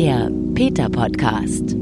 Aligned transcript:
Der 0.00 0.30
Peter 0.54 0.88
Podcast. 0.88 1.74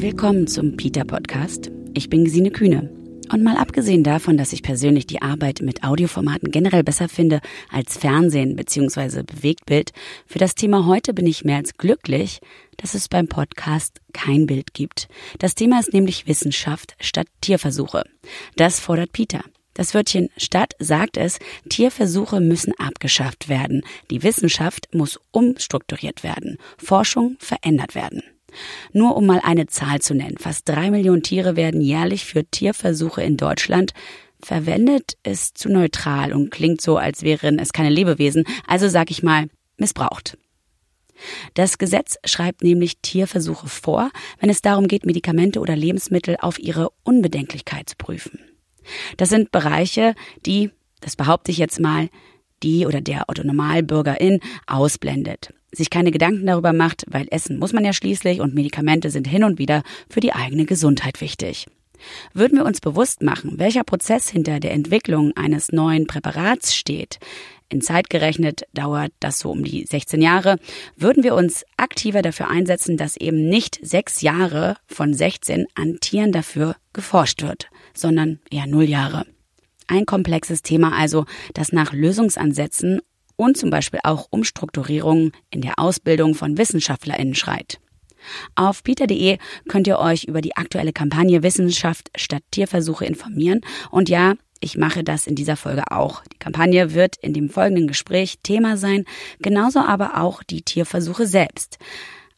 Willkommen 0.00 0.46
zum 0.46 0.74
Peter 0.74 1.04
Podcast. 1.04 1.70
Ich 1.92 2.08
bin 2.08 2.24
Gesine 2.24 2.50
Kühne. 2.50 2.90
Und 3.30 3.42
mal 3.42 3.58
abgesehen 3.58 4.04
davon, 4.04 4.38
dass 4.38 4.54
ich 4.54 4.62
persönlich 4.62 5.06
die 5.06 5.20
Arbeit 5.20 5.60
mit 5.60 5.84
Audioformaten 5.84 6.50
generell 6.50 6.82
besser 6.82 7.10
finde 7.10 7.42
als 7.70 7.98
Fernsehen 7.98 8.56
bzw. 8.56 9.22
Bewegtbild, 9.22 9.92
für 10.26 10.38
das 10.38 10.54
Thema 10.54 10.86
heute 10.86 11.12
bin 11.12 11.26
ich 11.26 11.44
mehr 11.44 11.58
als 11.58 11.74
glücklich, 11.74 12.40
dass 12.78 12.94
es 12.94 13.10
beim 13.10 13.28
Podcast 13.28 14.00
kein 14.14 14.46
Bild 14.46 14.72
gibt. 14.72 15.08
Das 15.40 15.56
Thema 15.56 15.78
ist 15.78 15.92
nämlich 15.92 16.26
Wissenschaft 16.26 16.96
statt 17.00 17.26
Tierversuche. 17.42 18.04
Das 18.56 18.80
fordert 18.80 19.12
Peter. 19.12 19.42
Das 19.78 19.94
Wörtchen 19.94 20.28
statt 20.36 20.74
sagt 20.80 21.16
es, 21.16 21.38
Tierversuche 21.68 22.40
müssen 22.40 22.72
abgeschafft 22.80 23.48
werden. 23.48 23.84
Die 24.10 24.24
Wissenschaft 24.24 24.88
muss 24.92 25.20
umstrukturiert 25.30 26.24
werden. 26.24 26.58
Forschung 26.78 27.36
verändert 27.38 27.94
werden. 27.94 28.24
Nur 28.92 29.16
um 29.16 29.24
mal 29.24 29.40
eine 29.40 29.68
Zahl 29.68 30.00
zu 30.00 30.14
nennen. 30.14 30.36
Fast 30.36 30.68
drei 30.68 30.90
Millionen 30.90 31.22
Tiere 31.22 31.54
werden 31.54 31.80
jährlich 31.80 32.24
für 32.24 32.44
Tierversuche 32.44 33.22
in 33.22 33.36
Deutschland 33.36 33.92
verwendet, 34.42 35.16
ist 35.22 35.58
zu 35.58 35.68
neutral 35.68 36.32
und 36.32 36.50
klingt 36.50 36.80
so, 36.80 36.96
als 36.96 37.22
wären 37.22 37.60
es 37.60 37.72
keine 37.72 37.90
Lebewesen. 37.90 38.46
Also 38.66 38.88
sag 38.88 39.12
ich 39.12 39.22
mal, 39.22 39.48
missbraucht. 39.76 40.36
Das 41.54 41.78
Gesetz 41.78 42.16
schreibt 42.24 42.64
nämlich 42.64 42.98
Tierversuche 42.98 43.68
vor, 43.68 44.10
wenn 44.40 44.50
es 44.50 44.60
darum 44.60 44.88
geht, 44.88 45.06
Medikamente 45.06 45.60
oder 45.60 45.76
Lebensmittel 45.76 46.36
auf 46.40 46.58
ihre 46.58 46.90
Unbedenklichkeit 47.04 47.90
zu 47.90 47.94
prüfen. 47.96 48.40
Das 49.16 49.28
sind 49.28 49.50
Bereiche, 49.50 50.14
die, 50.46 50.70
das 51.00 51.16
behaupte 51.16 51.50
ich 51.50 51.58
jetzt 51.58 51.80
mal, 51.80 52.08
die 52.62 52.86
oder 52.86 53.00
der 53.00 53.24
Otto 53.28 53.44
Normalbürgerin 53.44 54.40
ausblendet 54.66 55.52
sich 55.72 55.90
keine 55.90 56.10
Gedanken 56.10 56.46
darüber 56.46 56.72
macht, 56.72 57.04
weil 57.08 57.26
essen 57.30 57.58
muss 57.58 57.72
man 57.72 57.84
ja 57.84 57.92
schließlich 57.92 58.40
und 58.40 58.54
Medikamente 58.54 59.10
sind 59.10 59.26
hin 59.26 59.44
und 59.44 59.58
wieder 59.58 59.82
für 60.08 60.20
die 60.20 60.32
eigene 60.32 60.64
Gesundheit 60.64 61.20
wichtig. 61.20 61.66
Würden 62.32 62.56
wir 62.56 62.64
uns 62.64 62.80
bewusst 62.80 63.22
machen, 63.22 63.58
welcher 63.58 63.84
Prozess 63.84 64.28
hinter 64.28 64.60
der 64.60 64.72
Entwicklung 64.72 65.36
eines 65.36 65.72
neuen 65.72 66.06
Präparats 66.06 66.74
steht, 66.74 67.18
in 67.68 67.80
Zeit 67.80 68.10
gerechnet 68.10 68.62
dauert 68.72 69.12
das 69.20 69.38
so 69.38 69.50
um 69.50 69.62
die 69.62 69.84
16 69.84 70.22
Jahre, 70.22 70.58
würden 70.96 71.22
wir 71.22 71.34
uns 71.34 71.64
aktiver 71.76 72.22
dafür 72.22 72.48
einsetzen, 72.48 72.96
dass 72.96 73.16
eben 73.16 73.48
nicht 73.48 73.78
sechs 73.82 74.22
Jahre 74.22 74.76
von 74.86 75.12
16 75.12 75.66
an 75.74 75.98
Tieren 76.00 76.32
dafür 76.32 76.76
geforscht 76.92 77.42
wird, 77.42 77.68
sondern 77.94 78.40
eher 78.50 78.66
null 78.66 78.84
Jahre. 78.84 79.26
Ein 79.86 80.06
komplexes 80.06 80.62
Thema 80.62 80.92
also, 80.96 81.24
das 81.54 81.72
nach 81.72 81.92
Lösungsansätzen 81.92 83.00
und 83.36 83.56
zum 83.56 83.70
Beispiel 83.70 84.00
auch 84.02 84.26
Umstrukturierungen 84.30 85.32
in 85.50 85.60
der 85.60 85.78
Ausbildung 85.78 86.34
von 86.34 86.58
WissenschaftlerInnen 86.58 87.34
schreit. 87.34 87.78
Auf 88.54 88.82
peter.de 88.82 89.38
könnt 89.68 89.86
ihr 89.86 89.98
euch 89.98 90.24
über 90.24 90.40
die 90.40 90.56
aktuelle 90.56 90.92
Kampagne 90.92 91.42
Wissenschaft 91.42 92.10
statt 92.16 92.42
Tierversuche 92.50 93.04
informieren. 93.04 93.60
Und 93.90 94.08
ja, 94.08 94.34
ich 94.60 94.76
mache 94.76 95.04
das 95.04 95.26
in 95.26 95.34
dieser 95.34 95.56
Folge 95.56 95.90
auch. 95.90 96.22
Die 96.32 96.38
Kampagne 96.38 96.94
wird 96.94 97.16
in 97.20 97.32
dem 97.32 97.50
folgenden 97.50 97.86
Gespräch 97.86 98.38
Thema 98.42 98.76
sein, 98.76 99.04
genauso 99.40 99.80
aber 99.80 100.20
auch 100.20 100.42
die 100.42 100.62
Tierversuche 100.62 101.26
selbst. 101.26 101.78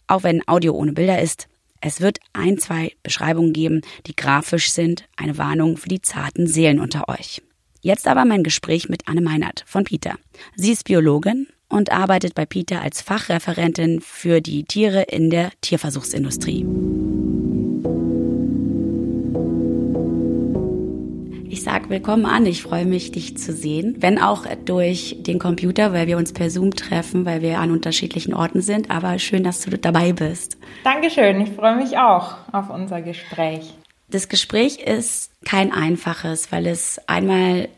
Auch 0.07 0.23
wenn 0.23 0.47
Audio 0.47 0.75
ohne 0.75 0.93
Bilder 0.93 1.21
ist, 1.21 1.49
es 1.81 2.01
wird 2.01 2.19
ein, 2.33 2.59
zwei 2.59 2.93
Beschreibungen 3.03 3.53
geben, 3.53 3.81
die 4.07 4.15
grafisch 4.15 4.71
sind, 4.71 5.05
eine 5.17 5.39
Warnung 5.39 5.77
für 5.77 5.89
die 5.89 6.03
zarten 6.03 6.47
Seelen 6.47 6.79
unter 6.79 7.09
euch. 7.09 7.43
Jetzt 7.81 8.07
aber 8.07 8.27
mein 8.27 8.43
Gespräch 8.43 8.89
mit 8.91 9.09
Anne 9.09 9.23
Meinert 9.23 9.65
von 9.67 9.85
Peter. 9.85 10.17
Sie 10.55 10.73
ist 10.73 10.85
Biologin 10.85 11.47
und 11.69 11.91
arbeitet 11.91 12.35
bei 12.35 12.45
Peter 12.45 12.83
als 12.83 13.01
Fachreferentin 13.01 14.01
für 14.03 14.43
die 14.43 14.65
Tiere 14.65 15.03
in 15.03 15.31
der 15.31 15.53
Tierversuchsindustrie. 15.63 16.67
Ich 21.53 21.65
sage 21.65 21.91
willkommen 21.91 22.27
an. 22.27 22.47
Ich 22.47 22.63
freue 22.63 22.85
mich, 22.85 23.11
dich 23.11 23.37
zu 23.37 23.53
sehen. 23.53 23.97
Wenn 23.99 24.21
auch 24.21 24.47
durch 24.67 25.17
den 25.19 25.41
Computer, 25.41 25.93
weil 25.93 26.07
wir 26.07 26.17
uns 26.17 26.33
per 26.33 26.49
Zoom 26.49 26.77
treffen, 26.77 27.27
weil 27.27 27.43
wir 27.43 27.59
an 27.59 27.73
unterschiedlichen 27.73 28.35
Orten 28.35 28.63
sind. 28.63 28.89
Aber 28.89 29.19
schön, 29.19 29.43
dass 29.43 29.61
du 29.63 29.77
dabei 29.77 30.13
bist. 30.13 30.57
Dankeschön. 30.85 31.41
Ich 31.41 31.51
freue 31.51 31.75
mich 31.75 31.99
auch 31.99 32.37
auf 32.53 32.71
unser 32.71 33.03
Gespräch. 33.03 33.75
Das 34.09 34.29
Gespräch 34.29 34.79
ist 34.79 35.33
kein 35.45 35.73
einfaches, 35.73 36.53
weil 36.53 36.69
es 36.69 37.01
einmal 37.09 37.69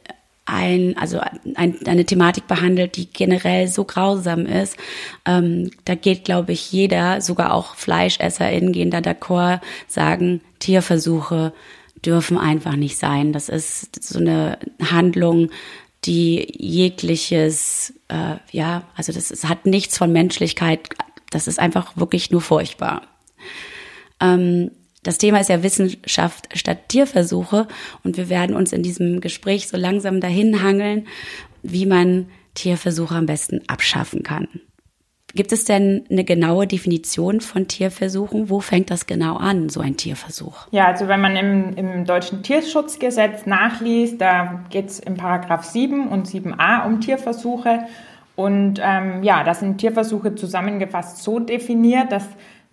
ein, 0.44 0.94
also 0.99 1.21
ein, 1.54 1.78
eine 1.87 2.04
Thematik 2.04 2.47
behandelt, 2.47 2.97
die 2.97 3.10
generell 3.10 3.69
so 3.69 3.84
grausam 3.84 4.44
ist. 4.44 4.77
Ähm, 5.25 5.71
da 5.87 5.94
geht, 5.94 6.25
glaube 6.25 6.53
ich, 6.53 6.72
jeder, 6.72 7.22
sogar 7.22 7.54
auch 7.54 7.75
FleischesserInnen 7.77 8.72
gehen 8.72 8.91
da 8.91 8.99
d'accord, 8.99 9.60
sagen, 9.89 10.43
Tierversuche 10.59 11.54
dürfen 12.04 12.38
einfach 12.38 12.76
nicht 12.76 12.98
sein. 12.98 13.32
Das 13.32 13.48
ist 13.48 14.02
so 14.04 14.18
eine 14.18 14.58
Handlung, 14.82 15.50
die 16.04 16.52
jegliches, 16.58 17.94
äh, 18.08 18.36
ja, 18.50 18.84
also 18.96 19.12
das, 19.12 19.28
das 19.28 19.44
hat 19.44 19.66
nichts 19.66 19.98
von 19.98 20.12
Menschlichkeit. 20.12 20.88
Das 21.30 21.46
ist 21.46 21.58
einfach 21.58 21.96
wirklich 21.96 22.30
nur 22.30 22.41
furchtbar. 22.41 23.02
Ähm, 24.20 24.70
das 25.02 25.18
Thema 25.18 25.41
ist 25.41 25.48
ja 25.48 25.62
Wissenschaft 25.62 26.48
statt 26.56 26.88
Tierversuche 26.88 27.66
und 28.04 28.16
wir 28.16 28.28
werden 28.28 28.54
uns 28.54 28.72
in 28.72 28.82
diesem 28.82 29.20
Gespräch 29.20 29.68
so 29.68 29.76
langsam 29.76 30.20
dahin 30.20 30.62
hangeln, 30.62 31.08
wie 31.62 31.86
man 31.86 32.28
Tierversuche 32.54 33.14
am 33.14 33.26
besten 33.26 33.62
abschaffen 33.66 34.22
kann. 34.22 34.48
Gibt 35.34 35.53
es 35.53 35.65
denn 35.65 36.04
eine 36.10 36.25
genaue 36.25 36.66
Definition 36.66 37.41
von 37.41 37.66
Tierversuchen? 37.66 38.50
Wo 38.50 38.60
fängt 38.60 38.91
das 38.91 39.06
genau 39.06 39.37
an, 39.37 39.69
so 39.69 39.81
ein 39.81 39.97
Tierversuch? 39.97 40.66
Ja, 40.70 40.87
also 40.87 41.09
wenn 41.09 41.20
man 41.20 41.37
im, 41.37 41.75
im 41.76 42.04
deutschen 42.04 42.43
Tierschutzgesetz 42.43 43.47
nachliest, 43.47 44.21
da 44.21 44.65
geht 44.71 44.91
es 44.91 45.00
im 45.00 45.15
Paragraph 45.15 45.65
7 45.65 46.09
und 46.09 46.28
7a 46.28 46.87
um 46.87 47.00
Tierversuche. 47.00 47.87
Und 48.37 48.81
ähm, 48.82 49.22
ja, 49.22 49.44
das 49.44 49.60
sind 49.60 49.78
Tierversuche 49.78 50.34
zusammengefasst 50.34 51.22
so 51.22 51.38
definiert, 51.38 52.12
dass 52.12 52.26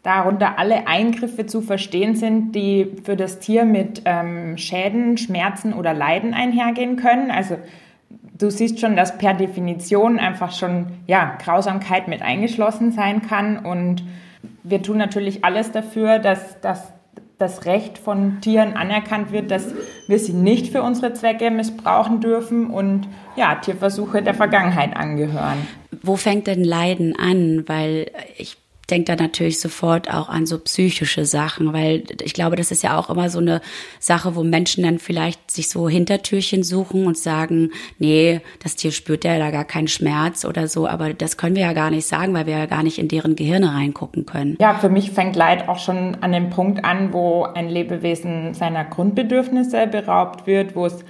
darunter 0.04 0.58
alle 0.58 0.88
Eingriffe 0.88 1.46
zu 1.46 1.62
verstehen 1.62 2.16
sind, 2.16 2.54
die 2.54 2.96
für 3.04 3.16
das 3.16 3.40
Tier 3.40 3.66
mit 3.66 4.02
ähm, 4.06 4.58
Schäden, 4.58 5.18
Schmerzen 5.18 5.74
oder 5.74 5.94
Leiden 5.94 6.34
einhergehen 6.34 6.96
können. 6.96 7.32
Also 7.32 7.58
du 8.40 8.50
siehst 8.50 8.80
schon, 8.80 8.96
dass 8.96 9.18
per 9.18 9.36
Definition 9.36 10.18
einfach 10.18 10.52
schon 10.52 10.88
ja, 11.06 11.38
Grausamkeit 11.44 12.08
mit 12.08 12.22
eingeschlossen 12.22 12.92
sein 12.92 13.22
kann. 13.22 13.60
Und 13.60 14.04
wir 14.64 14.82
tun 14.82 14.98
natürlich 14.98 15.46
alles 15.46 15.72
dafür, 15.72 16.20
dass, 16.20 16.60
dass 16.62 16.94
das 17.38 17.66
Recht 17.66 17.98
von 17.98 18.42
Tieren 18.42 18.74
anerkannt 18.74 19.32
wird, 19.32 19.52
dass 19.52 19.74
wir 20.08 20.20
sie 20.20 20.34
nicht 20.34 20.72
für 20.72 20.82
unsere 20.82 21.14
Zwecke 21.14 21.52
missbrauchen 21.52 22.20
dürfen 22.20 22.70
und 22.70 23.08
ja, 23.36 23.56
Tierversuche 23.56 24.22
der 24.22 24.34
Vergangenheit 24.34 24.96
angehören. 24.96 25.68
Wo 26.02 26.16
fängt 26.16 26.48
denn 26.48 26.64
Leiden 26.64 27.16
an? 27.18 27.64
Weil 27.68 28.12
ich 28.38 28.58
denke 28.90 29.16
da 29.16 29.22
natürlich 29.22 29.60
sofort 29.60 30.14
auch 30.14 30.30
an 30.30 30.46
so 30.46 30.60
psychische 30.60 31.26
Sachen, 31.26 31.74
weil 31.74 32.04
ich 32.24 32.34
glaube, 32.34 32.56
das 32.56 32.72
ist 32.72 32.84
ja 32.84 32.98
auch 32.98 33.10
immer 33.10 33.30
so 33.30 33.40
eine 33.40 33.62
Sache, 34.00 34.36
wo 34.36 34.44
Menschen 34.44 34.84
dann 34.84 35.00
vielleicht 35.00 35.52
sich 35.52 35.70
so 35.70 35.88
Hintertürchen 35.90 36.64
suchen 36.64 37.06
und 37.06 37.18
sagen, 37.18 37.72
nee, 37.98 38.42
das 38.62 38.76
Tier 38.76 38.92
spürt 38.92 39.24
ja 39.24 39.38
da 39.38 39.52
gar 39.52 39.66
keinen 39.66 39.88
Schmerz 39.88 40.46
oder 40.46 40.68
so, 40.68 40.88
aber 40.88 41.14
das 41.14 41.38
können 41.38 41.56
wir 41.56 41.64
ja 41.64 41.74
gar 41.74 41.92
nicht 41.92 42.08
sagen, 42.08 42.34
weil 42.34 42.46
wir 42.46 42.58
ja 42.58 42.66
gar 42.66 42.84
nicht 42.84 43.00
in 43.00 43.08
deren 43.08 43.36
Gehirne 43.36 43.74
reingucken 43.74 44.26
können. 44.26 44.58
Ja, 44.60 44.76
für 44.76 44.90
mich 44.90 45.12
fängt 45.12 45.36
Leid 45.36 45.68
auch 45.68 45.80
schon 45.80 46.16
an 46.22 46.32
dem 46.32 46.50
Punkt 46.50 46.84
an, 46.86 47.14
wo 47.14 47.44
ein 47.44 47.70
Lebewesen 47.70 48.54
seiner 48.54 48.86
Grundbedürfnisse 48.86 49.88
beraubt 49.88 50.48
wird, 50.48 50.76
wo 50.76 50.86
es 50.86 51.04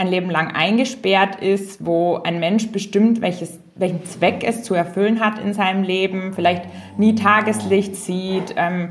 ein 0.00 0.08
Leben 0.08 0.30
lang 0.30 0.48
eingesperrt 0.48 1.42
ist, 1.42 1.84
wo 1.84 2.16
ein 2.24 2.40
Mensch 2.40 2.68
bestimmt, 2.72 3.20
welches, 3.20 3.58
welchen 3.80 4.04
Zweck 4.04 4.44
es 4.44 4.62
zu 4.62 4.74
erfüllen 4.74 5.20
hat 5.20 5.38
in 5.38 5.54
seinem 5.54 5.82
Leben, 5.82 6.32
vielleicht 6.34 6.64
nie 6.98 7.14
Tageslicht 7.14 7.96
sieht, 7.96 8.54
ähm, 8.56 8.90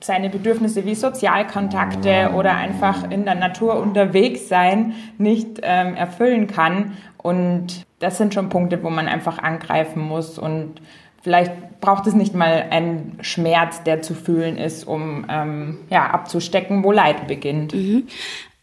seine 0.00 0.30
Bedürfnisse 0.30 0.86
wie 0.86 0.94
Sozialkontakte 0.94 2.30
oder 2.34 2.54
einfach 2.56 3.10
in 3.10 3.24
der 3.24 3.34
Natur 3.34 3.76
unterwegs 3.76 4.48
sein 4.48 4.94
nicht 5.18 5.60
ähm, 5.62 5.94
erfüllen 5.94 6.46
kann. 6.46 6.96
Und 7.18 7.84
das 7.98 8.16
sind 8.16 8.32
schon 8.32 8.48
Punkte, 8.48 8.82
wo 8.82 8.88
man 8.88 9.08
einfach 9.08 9.38
angreifen 9.38 10.00
muss. 10.00 10.38
Und 10.38 10.80
vielleicht 11.22 11.80
braucht 11.82 12.06
es 12.06 12.14
nicht 12.14 12.34
mal 12.34 12.66
einen 12.70 13.18
Schmerz, 13.20 13.82
der 13.82 14.00
zu 14.00 14.14
fühlen 14.14 14.56
ist, 14.56 14.84
um 14.84 15.26
ähm, 15.28 15.78
ja, 15.90 16.06
abzustecken, 16.06 16.82
wo 16.82 16.92
Leid 16.92 17.26
beginnt. 17.26 17.74
Mhm. 17.74 18.06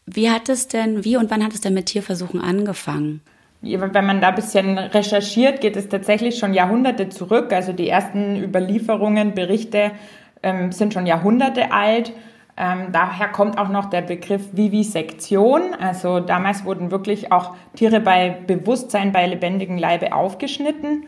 Wie 0.07 0.31
hat 0.31 0.49
es 0.49 0.67
denn, 0.67 1.03
wie 1.03 1.17
und 1.17 1.29
wann 1.29 1.43
hat 1.43 1.53
es 1.53 1.61
denn 1.61 1.73
mit 1.73 1.87
Tierversuchen 1.87 2.41
angefangen? 2.41 3.21
Wenn 3.61 4.05
man 4.05 4.21
da 4.21 4.29
ein 4.29 4.35
bisschen 4.35 4.77
recherchiert, 4.77 5.61
geht 5.61 5.75
es 5.75 5.89
tatsächlich 5.89 6.37
schon 6.37 6.53
Jahrhunderte 6.53 7.09
zurück. 7.09 7.51
Also 7.51 7.73
die 7.73 7.89
ersten 7.89 8.41
Überlieferungen, 8.41 9.33
Berichte 9.33 9.91
ähm, 10.43 10.71
sind 10.71 10.93
schon 10.93 11.05
Jahrhunderte 11.05 11.71
alt. 11.71 12.13
Ähm, 12.55 12.87
daher 12.91 13.27
kommt 13.27 13.57
auch 13.57 13.69
noch 13.69 13.85
der 13.85 14.01
Begriff 14.01 14.41
Vivisektion. 14.51 15.73
Also 15.79 16.19
damals 16.19 16.65
wurden 16.65 16.91
wirklich 16.91 17.31
auch 17.31 17.55
Tiere 17.75 17.99
bei 17.99 18.35
Bewusstsein, 18.47 19.11
bei 19.11 19.27
lebendigem 19.27 19.77
Leibe 19.77 20.13
aufgeschnitten. 20.13 21.05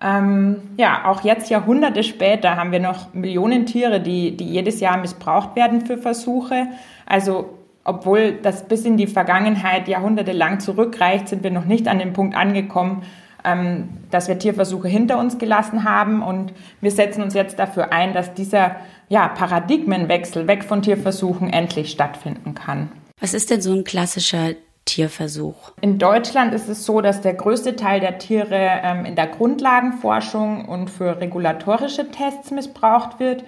Ähm, 0.00 0.62
ja, 0.76 1.06
auch 1.06 1.22
jetzt 1.22 1.48
Jahrhunderte 1.50 2.02
später 2.02 2.56
haben 2.56 2.72
wir 2.72 2.80
noch 2.80 3.14
Millionen 3.14 3.64
Tiere, 3.64 4.00
die, 4.00 4.36
die 4.36 4.44
jedes 4.44 4.80
Jahr 4.80 4.98
missbraucht 4.98 5.56
werden 5.56 5.86
für 5.86 5.96
Versuche. 5.96 6.68
Also 7.06 7.50
obwohl 7.86 8.32
das 8.32 8.66
bis 8.66 8.84
in 8.84 8.96
die 8.96 9.06
Vergangenheit 9.06 9.88
jahrhundertelang 9.88 10.60
zurückreicht, 10.60 11.28
sind 11.28 11.42
wir 11.42 11.50
noch 11.50 11.64
nicht 11.64 11.88
an 11.88 11.98
dem 11.98 12.12
Punkt 12.12 12.36
angekommen, 12.36 13.02
ähm, 13.44 13.88
dass 14.10 14.28
wir 14.28 14.38
Tierversuche 14.38 14.88
hinter 14.88 15.18
uns 15.18 15.38
gelassen 15.38 15.84
haben. 15.84 16.22
Und 16.22 16.52
wir 16.80 16.90
setzen 16.90 17.22
uns 17.22 17.34
jetzt 17.34 17.58
dafür 17.58 17.92
ein, 17.92 18.12
dass 18.12 18.34
dieser 18.34 18.76
ja, 19.08 19.28
Paradigmenwechsel 19.28 20.48
weg 20.48 20.64
von 20.64 20.82
Tierversuchen 20.82 21.50
endlich 21.50 21.90
stattfinden 21.90 22.54
kann. 22.54 22.90
Was 23.20 23.34
ist 23.34 23.50
denn 23.50 23.62
so 23.62 23.72
ein 23.72 23.84
klassischer 23.84 24.50
Tierversuch? 24.84 25.72
In 25.80 25.98
Deutschland 25.98 26.54
ist 26.54 26.68
es 26.68 26.84
so, 26.84 27.00
dass 27.00 27.20
der 27.20 27.34
größte 27.34 27.76
Teil 27.76 28.00
der 28.00 28.18
Tiere 28.18 28.80
ähm, 28.82 29.04
in 29.04 29.14
der 29.14 29.28
Grundlagenforschung 29.28 30.66
und 30.66 30.90
für 30.90 31.20
regulatorische 31.20 32.10
Tests 32.10 32.50
missbraucht 32.50 33.20
wird. 33.20 33.44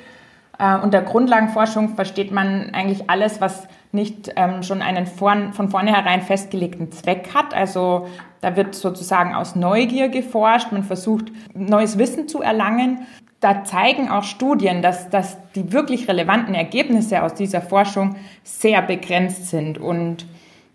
Äh, 0.58 0.78
unter 0.78 1.02
Grundlagenforschung 1.02 1.94
versteht 1.94 2.32
man 2.32 2.70
eigentlich 2.74 3.08
alles, 3.08 3.40
was 3.40 3.68
nicht 3.92 4.32
ähm, 4.36 4.62
schon 4.62 4.82
einen 4.82 5.06
von, 5.06 5.52
von 5.52 5.70
vornherein 5.70 6.20
festgelegten 6.20 6.90
Zweck 6.92 7.30
hat. 7.34 7.54
Also 7.54 8.08
da 8.40 8.56
wird 8.56 8.74
sozusagen 8.74 9.34
aus 9.34 9.56
Neugier 9.56 10.08
geforscht, 10.08 10.72
man 10.72 10.82
versucht 10.82 11.32
neues 11.54 11.96
Wissen 11.96 12.28
zu 12.28 12.42
erlangen. 12.42 13.06
Da 13.40 13.62
zeigen 13.62 14.08
auch 14.08 14.24
Studien, 14.24 14.82
dass, 14.82 15.10
dass 15.10 15.38
die 15.52 15.72
wirklich 15.72 16.08
relevanten 16.08 16.54
Ergebnisse 16.54 17.22
aus 17.22 17.34
dieser 17.34 17.62
Forschung 17.62 18.16
sehr 18.42 18.82
begrenzt 18.82 19.46
sind. 19.48 19.78
Und 19.78 20.26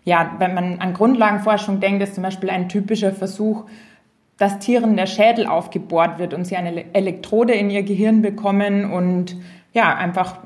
ja, 0.04 0.32
wenn 0.38 0.54
man 0.54 0.80
an 0.80 0.94
Grundlagenforschung 0.94 1.80
denkt, 1.80 2.02
ist 2.02 2.14
zum 2.14 2.24
Beispiel 2.24 2.48
ein 2.48 2.70
typischer 2.70 3.12
Versuch, 3.12 3.64
dass 4.38 4.58
Tieren 4.58 4.96
der 4.96 5.06
Schädel 5.06 5.46
aufgebohrt 5.46 6.18
wird 6.18 6.34
und 6.34 6.46
sie 6.46 6.56
eine 6.56 6.94
Elektrode 6.94 7.52
in 7.52 7.70
ihr 7.70 7.82
Gehirn 7.82 8.22
bekommen 8.22 8.90
und 8.90 9.36
ja, 9.74 9.94
einfach 9.94 10.38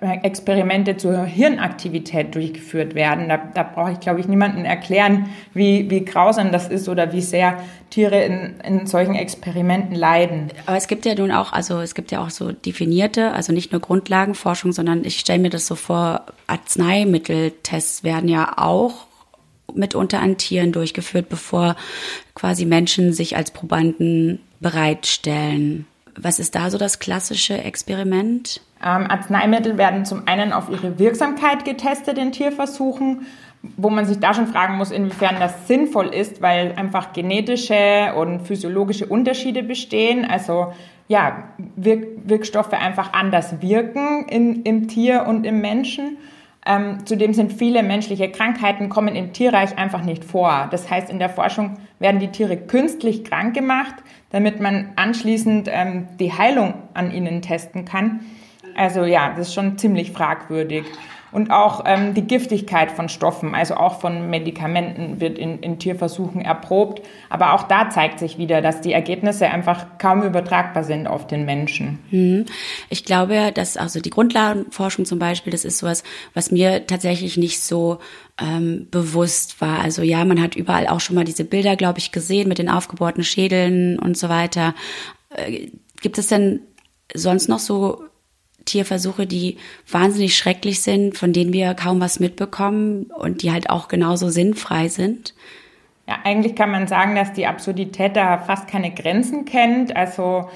Experimente 0.00 0.96
zur 0.96 1.24
Hirnaktivität 1.24 2.32
durchgeführt 2.34 2.94
werden. 2.94 3.28
Da, 3.28 3.38
da 3.38 3.64
brauche 3.64 3.92
ich, 3.92 4.00
glaube 4.00 4.20
ich, 4.20 4.28
niemanden 4.28 4.64
erklären, 4.64 5.28
wie, 5.54 5.90
wie 5.90 6.04
grausam 6.04 6.52
das 6.52 6.68
ist 6.68 6.88
oder 6.88 7.12
wie 7.12 7.20
sehr 7.20 7.58
Tiere 7.90 8.22
in, 8.22 8.60
in 8.60 8.86
solchen 8.86 9.16
Experimenten 9.16 9.96
leiden. 9.96 10.52
Aber 10.66 10.76
es 10.76 10.86
gibt 10.86 11.04
ja 11.04 11.16
nun 11.16 11.32
auch, 11.32 11.52
also 11.52 11.80
es 11.80 11.96
gibt 11.96 12.12
ja 12.12 12.22
auch 12.22 12.30
so 12.30 12.52
definierte, 12.52 13.32
also 13.32 13.52
nicht 13.52 13.72
nur 13.72 13.80
Grundlagenforschung, 13.80 14.70
sondern 14.70 15.04
ich 15.04 15.18
stelle 15.18 15.40
mir 15.40 15.50
das 15.50 15.66
so 15.66 15.74
vor, 15.74 16.26
Arzneimitteltests 16.46 18.04
werden 18.04 18.28
ja 18.28 18.52
auch 18.56 19.06
mitunter 19.74 20.20
an 20.20 20.36
Tieren 20.36 20.70
durchgeführt, 20.70 21.28
bevor 21.28 21.74
quasi 22.34 22.66
Menschen 22.66 23.12
sich 23.12 23.36
als 23.36 23.50
Probanden 23.50 24.40
bereitstellen. 24.60 25.86
Was 26.20 26.38
ist 26.38 26.54
da 26.54 26.70
so 26.70 26.78
das 26.78 26.98
klassische 26.98 27.62
Experiment? 27.62 28.60
Ähm, 28.84 29.06
Arzneimittel 29.08 29.78
werden 29.78 30.04
zum 30.04 30.26
einen 30.26 30.52
auf 30.52 30.68
ihre 30.68 30.98
Wirksamkeit 30.98 31.64
getestet 31.64 32.18
in 32.18 32.32
Tierversuchen, 32.32 33.26
wo 33.76 33.90
man 33.90 34.06
sich 34.06 34.18
da 34.18 34.34
schon 34.34 34.46
fragen 34.46 34.76
muss, 34.76 34.90
inwiefern 34.90 35.36
das 35.40 35.66
sinnvoll 35.66 36.08
ist, 36.08 36.40
weil 36.42 36.72
einfach 36.76 37.12
genetische 37.12 38.14
und 38.16 38.46
physiologische 38.46 39.06
Unterschiede 39.06 39.62
bestehen. 39.62 40.24
Also 40.24 40.72
ja, 41.08 41.44
Wirk 41.76 42.06
Wirkstoffe 42.24 42.72
einfach 42.72 43.12
anders 43.14 43.62
wirken 43.62 44.26
in, 44.28 44.62
im 44.62 44.88
Tier 44.88 45.24
und 45.26 45.44
im 45.44 45.60
Menschen. 45.60 46.18
Ähm, 46.66 47.06
zudem 47.06 47.32
sind 47.34 47.52
viele 47.52 47.82
menschliche 47.82 48.30
Krankheiten 48.30 48.88
kommen 48.88 49.16
im 49.16 49.32
Tierreich 49.32 49.78
einfach 49.78 50.02
nicht 50.02 50.24
vor. 50.24 50.68
Das 50.70 50.90
heißt, 50.90 51.08
in 51.08 51.18
der 51.18 51.30
Forschung 51.30 51.78
werden 51.98 52.20
die 52.20 52.28
Tiere 52.28 52.56
künstlich 52.56 53.24
krank 53.24 53.54
gemacht, 53.54 53.94
damit 54.30 54.60
man 54.60 54.92
anschließend 54.96 55.68
ähm, 55.70 56.08
die 56.18 56.32
Heilung 56.32 56.74
an 56.94 57.10
ihnen 57.10 57.42
testen 57.42 57.84
kann. 57.84 58.20
Also 58.76 59.04
ja, 59.04 59.30
das 59.30 59.48
ist 59.48 59.54
schon 59.54 59.78
ziemlich 59.78 60.12
fragwürdig. 60.12 60.84
Und 61.30 61.50
auch 61.50 61.84
ähm, 61.86 62.14
die 62.14 62.22
Giftigkeit 62.22 62.90
von 62.90 63.08
Stoffen, 63.08 63.54
also 63.54 63.74
auch 63.74 64.00
von 64.00 64.30
Medikamenten, 64.30 65.20
wird 65.20 65.38
in, 65.38 65.58
in, 65.60 65.78
Tierversuchen 65.78 66.40
erprobt. 66.40 67.02
Aber 67.28 67.52
auch 67.52 67.64
da 67.64 67.90
zeigt 67.90 68.18
sich 68.18 68.38
wieder, 68.38 68.62
dass 68.62 68.80
die 68.80 68.92
Ergebnisse 68.92 69.46
einfach 69.48 69.98
kaum 69.98 70.22
übertragbar 70.22 70.84
sind 70.84 71.06
auf 71.06 71.26
den 71.26 71.44
Menschen. 71.44 71.98
Mhm. 72.10 72.46
Ich 72.88 73.04
glaube, 73.04 73.52
dass 73.52 73.76
also 73.76 74.00
die 74.00 74.10
Grundlagenforschung 74.10 75.04
zum 75.04 75.18
Beispiel, 75.18 75.50
das 75.50 75.64
ist 75.64 75.78
sowas, 75.78 76.02
was 76.34 76.50
mir 76.50 76.86
tatsächlich 76.86 77.36
nicht 77.36 77.60
so 77.60 77.98
ähm, 78.40 78.86
bewusst 78.90 79.60
war. 79.60 79.80
Also 79.80 80.02
ja, 80.02 80.24
man 80.24 80.40
hat 80.40 80.56
überall 80.56 80.86
auch 80.86 81.00
schon 81.00 81.16
mal 81.16 81.24
diese 81.24 81.44
Bilder, 81.44 81.76
glaube 81.76 81.98
ich, 81.98 82.12
gesehen 82.12 82.48
mit 82.48 82.58
den 82.58 82.68
aufgebohrten 82.68 83.24
Schädeln 83.24 83.98
und 83.98 84.16
so 84.16 84.28
weiter. 84.28 84.74
Äh, 85.30 85.68
gibt 86.00 86.18
es 86.18 86.28
denn 86.28 86.60
sonst 87.14 87.48
noch 87.48 87.58
so 87.58 88.07
Tierversuche, 88.68 89.26
die 89.26 89.56
wahnsinnig 89.90 90.36
schrecklich 90.36 90.80
sind, 90.80 91.16
von 91.16 91.32
denen 91.32 91.52
wir 91.52 91.74
kaum 91.74 92.00
was 92.00 92.20
mitbekommen 92.20 93.04
und 93.04 93.42
die 93.42 93.50
halt 93.50 93.70
auch 93.70 93.88
genauso 93.88 94.28
sinnfrei 94.28 94.88
sind? 94.88 95.34
Ja, 96.06 96.16
eigentlich 96.24 96.54
kann 96.54 96.70
man 96.70 96.86
sagen, 96.86 97.14
dass 97.14 97.32
die 97.32 97.46
Absurdität 97.46 98.16
da 98.16 98.38
fast 98.38 98.68
keine 98.68 98.92
Grenzen 98.92 99.44
kennt. 99.44 99.94
Also 99.96 100.48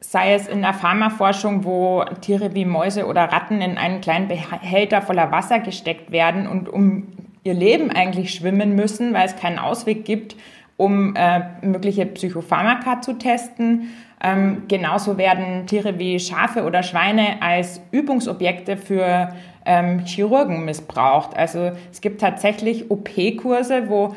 sei 0.00 0.34
es 0.34 0.46
in 0.46 0.62
der 0.62 0.74
Pharmaforschung, 0.74 1.64
wo 1.64 2.04
Tiere 2.20 2.54
wie 2.54 2.64
Mäuse 2.64 3.06
oder 3.06 3.24
Ratten 3.24 3.60
in 3.60 3.78
einen 3.78 4.00
kleinen 4.00 4.28
Behälter 4.28 5.02
voller 5.02 5.30
Wasser 5.30 5.58
gesteckt 5.58 6.10
werden 6.10 6.46
und 6.46 6.68
um 6.68 7.08
ihr 7.42 7.54
Leben 7.54 7.90
eigentlich 7.90 8.32
schwimmen 8.32 8.74
müssen, 8.74 9.12
weil 9.12 9.26
es 9.26 9.36
keinen 9.36 9.58
Ausweg 9.58 10.04
gibt, 10.04 10.36
um 10.76 11.14
äh, 11.16 11.40
mögliche 11.62 12.06
Psychopharmaka 12.06 13.00
zu 13.00 13.14
testen. 13.14 13.90
Ähm, 14.22 14.62
genauso 14.68 15.18
werden 15.18 15.66
Tiere 15.66 15.98
wie 15.98 16.18
Schafe 16.18 16.64
oder 16.64 16.82
Schweine 16.82 17.42
als 17.42 17.80
Übungsobjekte 17.90 18.76
für 18.76 19.34
ähm, 19.66 20.00
Chirurgen 20.04 20.64
missbraucht. 20.64 21.36
Also 21.36 21.72
es 21.92 22.00
gibt 22.00 22.20
tatsächlich 22.20 22.90
OP-Kurse, 22.90 23.88
wo, 23.88 24.14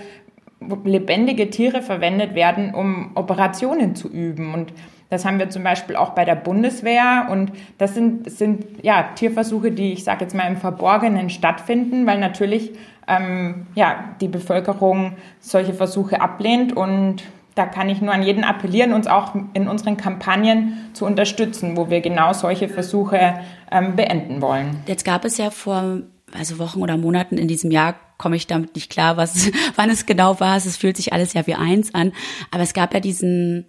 lebendige 0.84 1.50
Tiere 1.50 1.82
verwendet 1.82 2.36
werden, 2.36 2.74
um 2.74 3.12
Operationen 3.16 3.96
zu 3.96 4.10
üben. 4.10 4.54
Und 4.54 4.74
das 5.10 5.24
haben 5.24 5.40
wir 5.40 5.50
zum 5.50 5.64
Beispiel 5.64 5.96
auch 5.96 6.10
bei 6.12 6.26
der 6.26 6.36
Bundeswehr. 6.36 7.28
Und 7.30 7.52
das 7.78 7.94
sind, 7.94 8.30
sind 8.30 8.66
ja, 8.84 9.10
Tierversuche, 9.16 9.72
die, 9.72 9.94
ich 9.94 10.04
sage 10.04 10.24
jetzt 10.24 10.36
mal, 10.36 10.48
im 10.48 10.58
Verborgenen 10.58 11.30
stattfinden, 11.30 12.06
weil 12.06 12.20
natürlich 12.20 12.72
ähm, 13.08 13.68
ja, 13.76 14.16
die 14.20 14.28
Bevölkerung 14.28 15.14
solche 15.40 15.74
Versuche 15.74 16.22
ablehnt. 16.22 16.76
Und 16.76 17.24
da 17.58 17.66
kann 17.66 17.90
ich 17.90 18.02
nur 18.02 18.14
an 18.14 18.24
jeden 18.24 18.44
appellieren, 18.44 18.94
uns 18.94 19.08
auch 19.08 19.34
in 19.54 19.68
unseren 19.68 19.98
Kampagnen 19.98 20.90
zu 20.94 21.06
unterstützen, 21.06 21.76
wo 21.76 21.90
wir 21.90 22.02
genau 22.02 22.34
solche 22.34 22.70
Versuche 22.70 23.40
ähm, 23.72 23.96
beenden 23.96 24.42
wollen. 24.42 24.78
Jetzt 24.86 25.06
gab 25.06 25.26
es 25.26 25.38
ja 25.38 25.50
vor 25.50 26.02
also 26.34 26.60
Wochen 26.60 26.82
oder 26.82 26.98
Monaten 26.98 27.38
in 27.38 27.48
diesem 27.48 27.72
Jahr 27.72 27.96
komme 28.18 28.36
ich 28.36 28.48
damit 28.48 28.76
nicht 28.76 28.92
klar, 28.92 29.18
was, 29.18 29.52
wann 29.76 29.90
es 29.90 30.06
genau 30.06 30.40
war. 30.40 30.58
Es 30.58 30.78
fühlt 30.78 30.98
sich 30.98 31.14
alles 31.14 31.34
ja 31.34 31.48
wie 31.48 31.56
eins 31.56 31.94
an. 31.94 32.12
Aber 32.52 32.64
es 32.64 32.74
gab 32.74 32.94
ja 32.94 33.00
diesen 33.00 33.66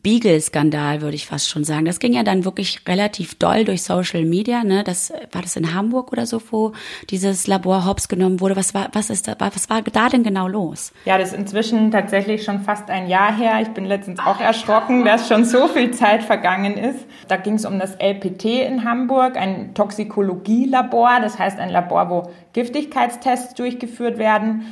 Beagle-Skandal, 0.00 1.02
würde 1.02 1.14
ich 1.14 1.26
fast 1.26 1.48
schon 1.48 1.64
sagen. 1.64 1.84
Das 1.84 1.98
ging 1.98 2.12
ja 2.12 2.22
dann 2.22 2.44
wirklich 2.44 2.80
relativ 2.86 3.34
doll 3.34 3.64
durch 3.64 3.82
Social 3.82 4.24
Media. 4.24 4.64
Ne? 4.64 4.84
Das 4.84 5.12
war 5.32 5.42
das 5.42 5.56
in 5.56 5.74
Hamburg 5.74 6.12
oder 6.12 6.26
so, 6.26 6.40
wo 6.50 6.72
dieses 7.10 7.46
Labor 7.46 7.86
Hops 7.86 8.08
genommen 8.08 8.40
wurde. 8.40 8.56
Was 8.56 8.74
war, 8.74 8.88
was 8.92 9.10
ist 9.10 9.28
da, 9.28 9.36
was 9.38 9.68
war 9.68 9.82
da 9.82 10.08
denn 10.08 10.22
genau 10.22 10.48
los? 10.48 10.92
Ja, 11.04 11.18
das 11.18 11.32
ist 11.32 11.38
inzwischen 11.38 11.90
tatsächlich 11.90 12.44
schon 12.44 12.60
fast 12.60 12.88
ein 12.90 13.08
Jahr 13.08 13.36
her. 13.36 13.60
Ich 13.60 13.68
bin 13.68 13.84
letztens 13.84 14.18
auch 14.20 14.40
erschrocken, 14.40 15.04
dass 15.04 15.28
schon 15.28 15.44
so 15.44 15.68
viel 15.68 15.90
Zeit 15.92 16.22
vergangen 16.22 16.76
ist. 16.76 17.00
Da 17.28 17.36
ging 17.36 17.54
es 17.54 17.64
um 17.64 17.78
das 17.78 17.96
LPT 17.96 18.44
in 18.44 18.84
Hamburg, 18.84 19.36
ein 19.36 19.74
Toxikologielabor. 19.74 21.20
Das 21.20 21.38
heißt 21.38 21.58
ein 21.58 21.70
Labor, 21.70 22.10
wo 22.10 22.30
Giftigkeitstests 22.52 23.54
durchgeführt 23.54 24.18
werden 24.18 24.64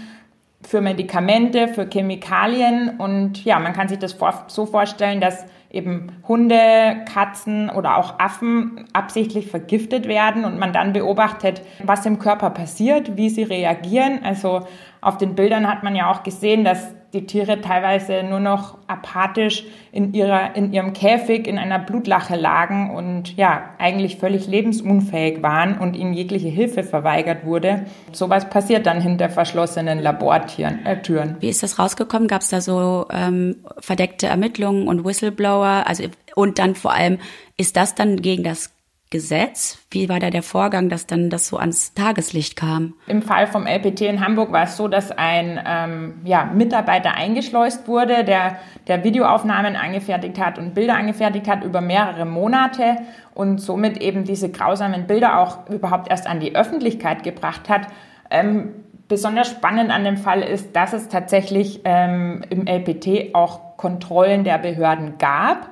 für 0.71 0.81
Medikamente, 0.81 1.67
für 1.67 1.89
Chemikalien. 1.93 2.91
Und 2.99 3.45
ja, 3.45 3.59
man 3.59 3.73
kann 3.73 3.89
sich 3.89 3.99
das 3.99 4.17
so 4.47 4.67
vorstellen, 4.67 5.21
dass 5.21 5.45
eben 5.69 6.13
Hunde, 6.29 7.05
Katzen 7.13 7.71
oder 7.71 7.97
auch 7.97 8.21
Affen 8.21 8.85
absichtlich 8.93 9.49
vergiftet 9.49 10.07
werden 10.07 10.45
und 10.45 10.61
man 10.61 10.73
dann 10.73 10.93
beobachtet, 10.93 11.63
was 11.83 12.07
im 12.07 12.21
Körper 12.21 12.51
passiert, 12.51 13.17
wie 13.17 13.31
sie 13.31 13.43
reagieren. 13.43 14.21
Also 14.23 14.61
auf 15.01 15.19
den 15.19 15.35
Bildern 15.35 15.69
hat 15.69 15.83
man 15.83 15.97
ja 15.97 16.09
auch 16.09 16.23
gesehen, 16.23 16.65
dass 16.65 16.95
die 17.13 17.27
Tiere 17.27 17.61
teilweise 17.61 18.23
nur 18.23 18.41
noch 18.41 18.79
apathisch 18.87 19.65
in, 19.93 20.15
ihrer, 20.15 20.55
in 20.55 20.73
ihrem 20.73 20.93
Käfig 20.93 21.47
in 21.47 21.59
einer 21.59 21.79
Blutlache 21.79 22.37
lagen 22.37 22.91
und 22.95 23.37
ja, 23.37 23.71
eigentlich 23.79 24.17
völlig 24.17 24.47
lebensunfähig 24.47 25.43
waren 25.43 25.79
und 25.79 25.97
ihnen 25.97 26.13
jegliche 26.13 26.49
Hilfe 26.49 26.85
verweigert 26.85 27.45
wurde. 27.45 27.87
Sowas 28.13 28.49
passiert 28.49 28.87
dann 28.87 29.01
hinter 29.01 29.29
verschlossenen 29.29 29.99
Labortüren. 30.01 30.87
Äh, 30.87 30.99
Wie 31.41 31.49
ist 31.49 31.63
das 31.63 31.79
rausgekommen? 31.79 32.29
Gab 32.29 32.43
es 32.43 32.51
da 32.51 32.61
so 32.61 33.07
ähm, 33.13 33.57
verdeckte 33.79 34.29
Ermittlungen 34.29 34.87
und 34.87 35.05
Whistleblower? 35.05 35.85
Also 35.87 36.05
und 36.37 36.59
dann 36.59 36.75
vor 36.75 36.93
allem, 36.93 37.19
ist 37.57 37.77
das 37.77 37.95
dann 37.95 38.23
gegen 38.23 38.45
das 38.45 38.71
Gesetz. 39.11 39.79
Wie 39.91 40.09
war 40.09 40.21
da 40.21 40.31
der 40.31 40.45
Vorgang, 40.45 40.89
dass 40.89 41.07
dann 41.07 41.31
das 41.31 41.49
so 41.49 41.57
ans 41.57 41.95
Tageslicht 41.95 42.55
kam? 42.55 42.95
Im 43.09 43.23
Fall 43.23 43.49
vom 43.49 43.67
LPT 43.67 44.03
in 44.03 44.25
Hamburg 44.25 44.53
war 44.53 44.63
es 44.63 44.77
so, 44.77 44.87
dass 44.87 45.11
ein 45.11 45.61
ähm, 45.67 46.15
ja, 46.25 46.45
Mitarbeiter 46.45 47.15
eingeschleust 47.15 47.89
wurde, 47.89 48.23
der, 48.23 48.59
der 48.87 49.03
Videoaufnahmen 49.03 49.75
angefertigt 49.75 50.39
hat 50.39 50.59
und 50.59 50.75
Bilder 50.75 50.95
angefertigt 50.95 51.49
hat 51.49 51.65
über 51.65 51.81
mehrere 51.81 52.25
Monate 52.25 52.99
und 53.35 53.61
somit 53.61 54.01
eben 54.01 54.23
diese 54.23 54.49
grausamen 54.49 55.09
Bilder 55.09 55.41
auch 55.41 55.69
überhaupt 55.69 56.09
erst 56.09 56.29
an 56.29 56.39
die 56.39 56.55
Öffentlichkeit 56.55 57.25
gebracht 57.25 57.69
hat. 57.69 57.89
Ähm, 58.31 58.69
besonders 59.09 59.51
spannend 59.51 59.91
an 59.91 60.05
dem 60.05 60.19
Fall 60.19 60.41
ist, 60.41 60.77
dass 60.77 60.93
es 60.93 61.09
tatsächlich 61.09 61.81
ähm, 61.85 62.43
im 62.49 62.69
LPT 62.69 63.35
auch 63.35 63.77
Kontrollen 63.77 64.45
der 64.45 64.59
Behörden 64.59 65.19
gab, 65.19 65.69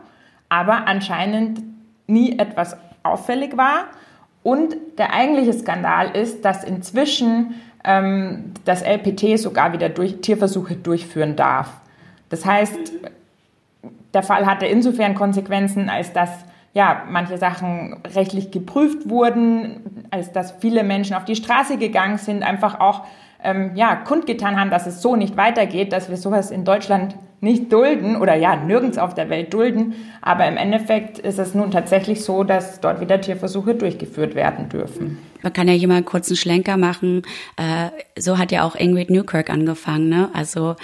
aber 0.49 0.88
anscheinend 0.88 1.61
nie 2.08 2.38
etwas 2.38 2.76
auffällig 3.04 3.56
war. 3.56 3.84
Und 4.42 4.76
der 4.98 5.12
eigentliche 5.12 5.52
Skandal 5.52 6.16
ist, 6.16 6.44
dass 6.44 6.64
inzwischen 6.64 7.54
ähm, 7.84 8.52
das 8.64 8.82
LPT 8.82 9.38
sogar 9.38 9.72
wieder 9.72 9.88
durch, 9.88 10.20
Tierversuche 10.20 10.74
durchführen 10.74 11.36
darf. 11.36 11.68
Das 12.28 12.44
heißt, 12.44 12.92
der 14.14 14.22
Fall 14.22 14.46
hatte 14.46 14.66
insofern 14.66 15.14
Konsequenzen, 15.14 15.88
als 15.88 16.12
dass 16.12 16.30
ja, 16.74 17.04
manche 17.08 17.38
Sachen 17.38 17.96
rechtlich 18.14 18.50
geprüft 18.50 19.08
wurden, 19.08 20.06
als 20.10 20.32
dass 20.32 20.52
viele 20.52 20.84
Menschen 20.84 21.16
auf 21.16 21.24
die 21.24 21.36
Straße 21.36 21.78
gegangen 21.78 22.18
sind, 22.18 22.42
einfach 22.42 22.78
auch 22.80 23.04
ähm, 23.42 23.73
ja, 23.75 23.97
kundgetan 23.97 24.59
haben, 24.59 24.71
dass 24.71 24.87
es 24.87 25.00
so 25.00 25.16
nicht 25.16 25.37
weitergeht, 25.37 25.92
dass 25.92 26.09
wir 26.09 26.16
sowas 26.16 26.50
in 26.50 26.64
Deutschland 26.64 27.16
nicht 27.40 27.73
dulden 27.73 28.16
oder 28.16 28.35
ja, 28.35 28.57
nirgends 28.57 28.99
auf 28.99 29.14
der 29.14 29.30
Welt 29.30 29.54
dulden. 29.54 29.95
Aber 30.21 30.47
im 30.49 30.57
Endeffekt 30.57 31.18
ist 31.18 31.38
es 31.38 31.54
nun 31.54 31.71
tatsächlich 31.71 32.25
so, 32.25 32.42
dass 32.42 32.80
dort 32.80 33.00
wieder 33.00 33.21
Tierversuche 33.21 33.75
durchgeführt 33.75 34.35
werden 34.35 34.68
dürfen. 34.68 35.18
Man 35.42 35.52
kann 35.52 35.68
ja 35.68 35.75
hier 35.75 35.88
mal 35.88 35.97
einen 35.97 36.04
kurzen 36.04 36.37
Schlenker 36.37 36.76
machen. 36.76 37.23
Äh, 37.57 37.90
so 38.21 38.38
hat 38.38 38.50
ja 38.50 38.64
auch 38.64 38.75
Ingrid 38.75 39.11
Newkirk 39.11 39.50
angefangen, 39.50 40.09
ne? 40.09 40.30
Also 40.33 40.75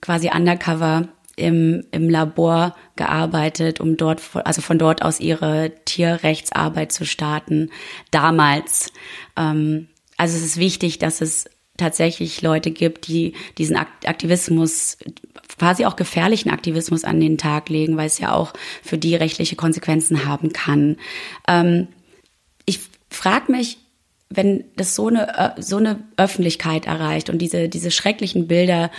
quasi 0.00 0.30
undercover 0.34 1.08
im, 1.36 1.84
im 1.92 2.08
Labor 2.08 2.74
gearbeitet, 2.96 3.80
um 3.80 3.96
dort, 3.96 4.20
also 4.44 4.62
von 4.62 4.78
dort 4.78 5.02
aus 5.02 5.20
ihre 5.20 5.72
Tierrechtsarbeit 5.84 6.90
zu 6.90 7.04
starten. 7.04 7.70
Damals. 8.10 8.92
Ähm, 9.36 9.88
also 10.16 10.36
es 10.36 10.44
ist 10.44 10.56
wichtig, 10.58 10.98
dass 10.98 11.20
es 11.20 11.48
tatsächlich 11.80 12.42
Leute 12.42 12.70
gibt, 12.70 13.08
die 13.08 13.34
diesen 13.58 13.76
Aktivismus, 13.76 14.98
quasi 15.58 15.84
auch 15.84 15.96
gefährlichen 15.96 16.50
Aktivismus 16.50 17.04
an 17.04 17.20
den 17.20 17.38
Tag 17.38 17.68
legen, 17.68 17.96
weil 17.96 18.06
es 18.06 18.18
ja 18.18 18.32
auch 18.32 18.52
für 18.82 18.98
die 18.98 19.16
rechtliche 19.16 19.56
Konsequenzen 19.56 20.24
haben 20.26 20.52
kann. 20.52 20.96
Ähm, 21.48 21.88
ich 22.66 22.80
frage 23.10 23.50
mich, 23.50 23.78
wenn 24.30 24.64
das 24.76 24.94
so 24.94 25.08
eine, 25.08 25.56
äh, 25.56 25.60
so 25.60 25.76
eine 25.76 26.00
Öffentlichkeit 26.16 26.86
erreicht 26.86 27.30
und 27.30 27.38
diese, 27.38 27.68
diese 27.68 27.90
schrecklichen 27.90 28.46
Bilder 28.46 28.90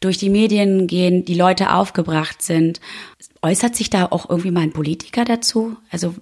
durch 0.00 0.16
die 0.16 0.30
Medien 0.30 0.86
gehen, 0.86 1.24
die 1.24 1.34
Leute 1.34 1.74
aufgebracht 1.74 2.40
sind, 2.40 2.80
äußert 3.42 3.74
sich 3.74 3.90
da 3.90 4.06
auch 4.06 4.30
irgendwie 4.30 4.52
mal 4.52 4.60
ein 4.60 4.72
Politiker 4.72 5.24
dazu? 5.24 5.76
Also 5.90 6.14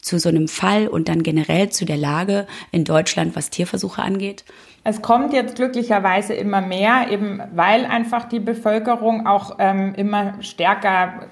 zu 0.00 0.18
so 0.18 0.28
einem 0.28 0.48
Fall 0.48 0.88
und 0.88 1.08
dann 1.08 1.22
generell 1.22 1.70
zu 1.70 1.84
der 1.84 1.96
Lage 1.96 2.46
in 2.72 2.84
Deutschland, 2.84 3.36
was 3.36 3.50
Tierversuche 3.50 4.02
angeht? 4.02 4.44
Es 4.82 5.02
kommt 5.02 5.32
jetzt 5.32 5.56
glücklicherweise 5.56 6.32
immer 6.32 6.62
mehr, 6.62 7.10
eben 7.10 7.42
weil 7.54 7.84
einfach 7.84 8.24
die 8.24 8.40
Bevölkerung 8.40 9.26
auch 9.26 9.56
ähm, 9.58 9.94
immer 9.94 10.34
stärker 10.42 11.26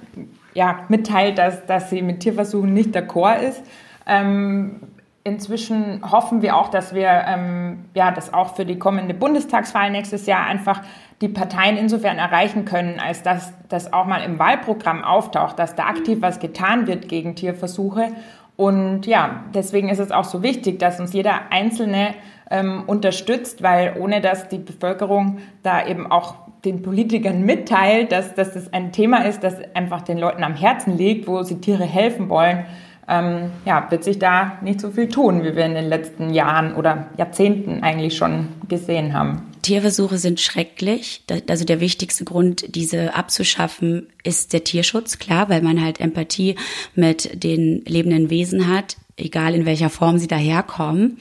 ja, 0.52 0.84
mitteilt, 0.88 1.38
dass, 1.38 1.64
dass 1.66 1.88
sie 1.88 2.02
mit 2.02 2.20
Tierversuchen 2.20 2.72
nicht 2.72 2.94
d'accord 2.94 3.40
ist. 3.40 3.62
Ähm, 4.06 4.80
inzwischen 5.24 6.02
hoffen 6.10 6.42
wir 6.42 6.56
auch, 6.56 6.68
dass 6.68 6.94
wir 6.94 7.08
ähm, 7.26 7.86
ja, 7.94 8.10
das 8.10 8.32
auch 8.32 8.56
für 8.56 8.64
die 8.64 8.78
kommende 8.78 9.14
Bundestagswahl 9.14 9.90
nächstes 9.90 10.26
Jahr 10.26 10.46
einfach 10.46 10.82
die 11.20 11.28
Parteien 11.28 11.76
insofern 11.76 12.18
erreichen 12.18 12.64
können, 12.64 13.00
als 13.00 13.22
dass 13.22 13.52
das 13.68 13.92
auch 13.92 14.06
mal 14.06 14.22
im 14.22 14.38
Wahlprogramm 14.38 15.04
auftaucht, 15.04 15.58
dass 15.58 15.74
da 15.74 15.86
aktiv 15.86 16.18
was 16.20 16.38
getan 16.38 16.86
wird 16.86 17.08
gegen 17.08 17.34
Tierversuche. 17.34 18.12
Und 18.58 19.06
ja, 19.06 19.44
deswegen 19.54 19.88
ist 19.88 20.00
es 20.00 20.10
auch 20.10 20.24
so 20.24 20.42
wichtig, 20.42 20.80
dass 20.80 20.98
uns 20.98 21.12
jeder 21.12 21.52
Einzelne 21.52 22.16
ähm, 22.50 22.82
unterstützt, 22.88 23.62
weil 23.62 23.94
ohne 24.00 24.20
dass 24.20 24.48
die 24.48 24.58
Bevölkerung 24.58 25.38
da 25.62 25.86
eben 25.86 26.10
auch 26.10 26.34
den 26.64 26.82
Politikern 26.82 27.42
mitteilt, 27.42 28.10
dass, 28.10 28.34
dass 28.34 28.54
das 28.54 28.72
ein 28.72 28.90
Thema 28.90 29.24
ist, 29.26 29.44
das 29.44 29.54
einfach 29.74 30.02
den 30.02 30.18
Leuten 30.18 30.42
am 30.42 30.56
Herzen 30.56 30.98
liegt, 30.98 31.28
wo 31.28 31.44
sie 31.44 31.60
Tiere 31.60 31.84
helfen 31.84 32.28
wollen, 32.28 32.64
ähm, 33.08 33.52
ja, 33.64 33.86
wird 33.90 34.02
sich 34.02 34.18
da 34.18 34.58
nicht 34.60 34.80
so 34.80 34.90
viel 34.90 35.08
tun, 35.08 35.44
wie 35.44 35.54
wir 35.54 35.64
in 35.64 35.74
den 35.74 35.88
letzten 35.88 36.30
Jahren 36.30 36.74
oder 36.74 37.06
Jahrzehnten 37.16 37.84
eigentlich 37.84 38.16
schon 38.16 38.48
gesehen 38.66 39.14
haben. 39.14 39.52
Tierversuche 39.68 40.16
sind 40.16 40.40
schrecklich. 40.40 41.22
Also 41.46 41.66
der 41.66 41.78
wichtigste 41.78 42.24
Grund, 42.24 42.74
diese 42.74 43.14
abzuschaffen, 43.14 44.08
ist 44.24 44.54
der 44.54 44.64
Tierschutz, 44.64 45.18
klar, 45.18 45.50
weil 45.50 45.60
man 45.60 45.84
halt 45.84 46.00
Empathie 46.00 46.56
mit 46.94 47.44
den 47.44 47.84
lebenden 47.84 48.30
Wesen 48.30 48.66
hat, 48.66 48.96
egal 49.18 49.54
in 49.54 49.66
welcher 49.66 49.90
Form 49.90 50.16
sie 50.16 50.26
daherkommen. 50.26 51.18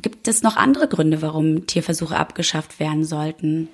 Gibt 0.00 0.26
es 0.26 0.42
noch 0.42 0.56
andere 0.56 0.88
Gründe, 0.88 1.22
warum 1.22 1.68
Tierversuche 1.68 2.16
abgeschafft 2.16 2.80
werden 2.80 3.04
sollten? 3.04 3.68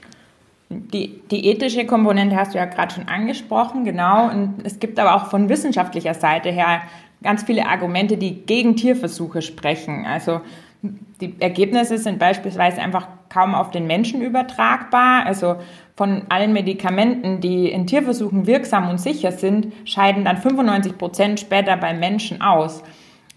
Die, 0.68 1.23
die 1.30 1.47
ethische 1.47 1.87
Komponente 1.87 2.37
hast 2.37 2.52
du 2.52 2.59
ja 2.59 2.66
gerade 2.66 2.95
schon 2.95 3.09
angesprochen, 3.09 3.87
genau. 3.87 4.28
Und 4.30 4.57
es 4.64 4.80
gibt 4.80 4.99
aber 4.99 5.14
auch 5.14 5.30
von 5.30 5.49
wissenschaftlicher 5.49 6.12
Seite 6.12 6.50
her 6.50 6.83
ganz 7.23 7.45
viele 7.45 7.66
Argumente, 7.66 8.18
die 8.18 8.42
gegen 8.42 8.76
Tierversuche 8.76 9.40
sprechen. 9.40 10.04
Also 10.04 10.42
die 10.83 11.35
Ergebnisse 11.41 11.99
sind 11.99 12.19
beispielsweise 12.19 12.81
einfach 12.81 13.09
kaum 13.29 13.55
auf 13.55 13.71
den 13.71 13.87
Menschen 13.87 14.23
übertragbar. 14.23 15.27
Also 15.27 15.57
von 15.97 16.23
allen 16.29 16.53
Medikamenten, 16.53 17.41
die 17.41 17.71
in 17.71 17.87
Tierversuchen 17.87 18.47
wirksam 18.47 18.89
und 18.89 18.99
sicher 18.99 19.33
sind, 19.33 19.73
scheiden 19.85 20.25
dann 20.25 20.37
95 20.37 20.97
Prozent 20.97 21.41
später 21.41 21.77
beim 21.77 21.99
Menschen 21.99 22.41
aus. 22.41 22.83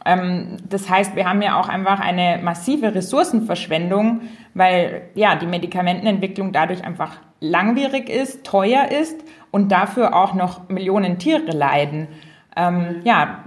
Ähm, 0.05 0.57
das 0.69 0.89
heißt, 0.89 1.15
wir 1.15 1.27
haben 1.27 1.41
ja 1.41 1.59
auch 1.59 1.69
einfach 1.69 1.99
eine 1.99 2.39
massive 2.43 2.93
Ressourcenverschwendung, 2.93 4.21
weil 4.53 5.09
ja 5.15 5.35
die 5.35 5.47
Medikamentenentwicklung 5.47 6.51
dadurch 6.51 6.83
einfach 6.83 7.17
langwierig 7.39 8.09
ist, 8.09 8.43
teuer 8.43 8.89
ist 8.91 9.19
und 9.49 9.71
dafür 9.71 10.15
auch 10.15 10.33
noch 10.33 10.69
Millionen 10.69 11.17
Tiere 11.17 11.51
leiden. 11.51 12.07
Ähm, 12.55 13.01
ja, 13.03 13.43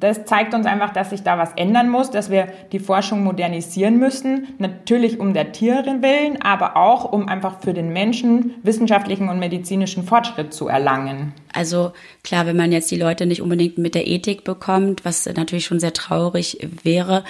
das 0.00 0.24
zeigt 0.24 0.54
uns 0.54 0.66
einfach, 0.66 0.92
dass 0.92 1.10
sich 1.10 1.22
da 1.22 1.38
was 1.38 1.52
ändern 1.56 1.90
muss, 1.90 2.10
dass 2.10 2.30
wir 2.30 2.48
die 2.72 2.78
Forschung 2.78 3.22
modernisieren 3.22 3.98
müssen. 3.98 4.48
Natürlich 4.58 5.20
um 5.20 5.34
der 5.34 5.52
Tiere 5.52 6.02
willen, 6.02 6.40
aber 6.42 6.76
auch 6.76 7.10
um 7.12 7.28
einfach 7.28 7.60
für 7.60 7.74
den 7.74 7.92
Menschen 7.92 8.54
wissenschaftlichen 8.62 9.28
und 9.28 9.38
medizinischen 9.38 10.04
Fortschritt 10.04 10.54
zu 10.54 10.68
erlangen. 10.68 11.32
Also 11.52 11.92
klar, 12.22 12.46
wenn 12.46 12.56
man 12.56 12.72
jetzt 12.72 12.90
die 12.90 12.96
Leute 12.96 13.26
nicht 13.26 13.42
unbedingt 13.42 13.78
mit 13.78 13.94
der 13.94 14.06
Ethik 14.06 14.44
bekommt, 14.44 15.04
was 15.04 15.26
natürlich 15.26 15.66
schon 15.66 15.80
sehr 15.80 15.92
traurig 15.92 16.58
wäre, 16.82 17.24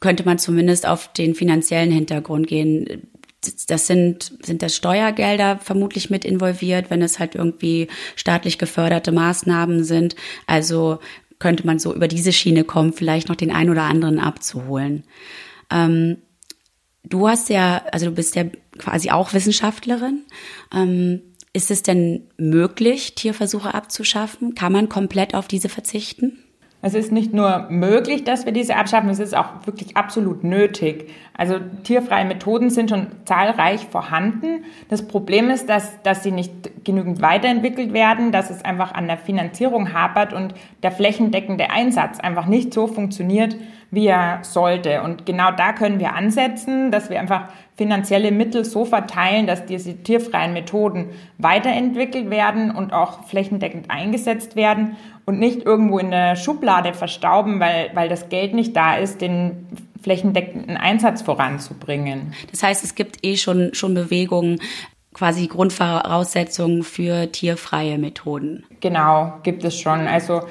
könnte 0.00 0.24
man 0.24 0.38
zumindest 0.38 0.86
auf 0.86 1.12
den 1.12 1.34
finanziellen 1.34 1.90
Hintergrund 1.90 2.46
gehen 2.46 3.08
das 3.66 3.86
sind, 3.86 4.32
sind 4.42 4.62
das 4.62 4.76
Steuergelder 4.76 5.58
vermutlich 5.58 6.10
mit 6.10 6.24
involviert, 6.24 6.90
wenn 6.90 7.02
es 7.02 7.18
halt 7.18 7.34
irgendwie 7.34 7.88
staatlich 8.16 8.58
geförderte 8.58 9.12
Maßnahmen 9.12 9.84
sind. 9.84 10.16
Also 10.46 10.98
könnte 11.38 11.66
man 11.66 11.78
so 11.78 11.94
über 11.94 12.08
diese 12.08 12.32
Schiene 12.32 12.64
kommen, 12.64 12.92
vielleicht 12.92 13.28
noch 13.28 13.36
den 13.36 13.52
einen 13.52 13.70
oder 13.70 13.82
anderen 13.82 14.18
abzuholen. 14.18 15.04
Ähm, 15.70 16.18
du 17.04 17.28
hast 17.28 17.48
ja, 17.48 17.82
also 17.92 18.06
du 18.06 18.12
bist 18.12 18.36
ja 18.36 18.44
quasi 18.78 19.10
auch 19.10 19.32
Wissenschaftlerin. 19.32 20.24
Ähm, 20.72 21.22
ist 21.52 21.70
es 21.70 21.82
denn 21.82 22.28
möglich, 22.36 23.14
Tierversuche 23.14 23.74
abzuschaffen? 23.74 24.54
Kann 24.54 24.72
man 24.72 24.88
komplett 24.88 25.34
auf 25.34 25.46
diese 25.46 25.68
verzichten? 25.68 26.43
Es 26.86 26.92
ist 26.92 27.12
nicht 27.12 27.32
nur 27.32 27.64
möglich, 27.70 28.24
dass 28.24 28.44
wir 28.44 28.52
diese 28.52 28.76
abschaffen, 28.76 29.08
es 29.08 29.18
ist 29.18 29.34
auch 29.34 29.64
wirklich 29.64 29.96
absolut 29.96 30.44
nötig. 30.44 31.08
Also 31.34 31.54
tierfreie 31.82 32.26
Methoden 32.26 32.68
sind 32.68 32.90
schon 32.90 33.06
zahlreich 33.24 33.86
vorhanden. 33.86 34.64
Das 34.90 35.08
Problem 35.08 35.48
ist, 35.48 35.70
dass, 35.70 36.02
dass 36.02 36.22
sie 36.22 36.30
nicht 36.30 36.84
genügend 36.84 37.22
weiterentwickelt 37.22 37.94
werden, 37.94 38.32
dass 38.32 38.50
es 38.50 38.66
einfach 38.66 38.92
an 38.92 39.06
der 39.06 39.16
Finanzierung 39.16 39.94
hapert 39.94 40.34
und 40.34 40.52
der 40.82 40.92
flächendeckende 40.92 41.70
Einsatz 41.70 42.20
einfach 42.20 42.44
nicht 42.44 42.74
so 42.74 42.86
funktioniert, 42.86 43.56
wie 43.90 44.08
er 44.08 44.40
sollte. 44.42 45.02
Und 45.02 45.24
genau 45.24 45.52
da 45.52 45.72
können 45.72 46.00
wir 46.00 46.14
ansetzen, 46.14 46.90
dass 46.90 47.08
wir 47.08 47.18
einfach 47.18 47.48
finanzielle 47.76 48.30
Mittel 48.30 48.64
so 48.64 48.84
verteilen, 48.84 49.46
dass 49.46 49.66
diese 49.66 49.96
tierfreien 50.02 50.52
Methoden 50.52 51.06
weiterentwickelt 51.38 52.30
werden 52.30 52.70
und 52.70 52.92
auch 52.92 53.24
flächendeckend 53.24 53.90
eingesetzt 53.90 54.54
werden 54.54 54.96
und 55.26 55.38
nicht 55.38 55.62
irgendwo 55.62 55.98
in 55.98 56.10
der 56.10 56.36
Schublade 56.36 56.92
verstauben, 56.92 57.60
weil, 57.60 57.90
weil 57.94 58.08
das 58.08 58.28
Geld 58.28 58.54
nicht 58.54 58.76
da 58.76 58.96
ist, 58.96 59.20
den 59.20 59.66
flächendeckenden 60.02 60.76
Einsatz 60.76 61.22
voranzubringen. 61.22 62.34
Das 62.50 62.62
heißt, 62.62 62.84
es 62.84 62.94
gibt 62.94 63.24
eh 63.24 63.36
schon, 63.36 63.72
schon 63.72 63.94
Bewegungen, 63.94 64.60
quasi 65.14 65.46
Grundvoraussetzungen 65.46 66.82
für 66.82 67.30
tierfreie 67.32 67.98
Methoden. 67.98 68.66
Genau, 68.80 69.32
gibt 69.44 69.64
es 69.64 69.80
schon. 69.80 70.00
Also 70.08 70.42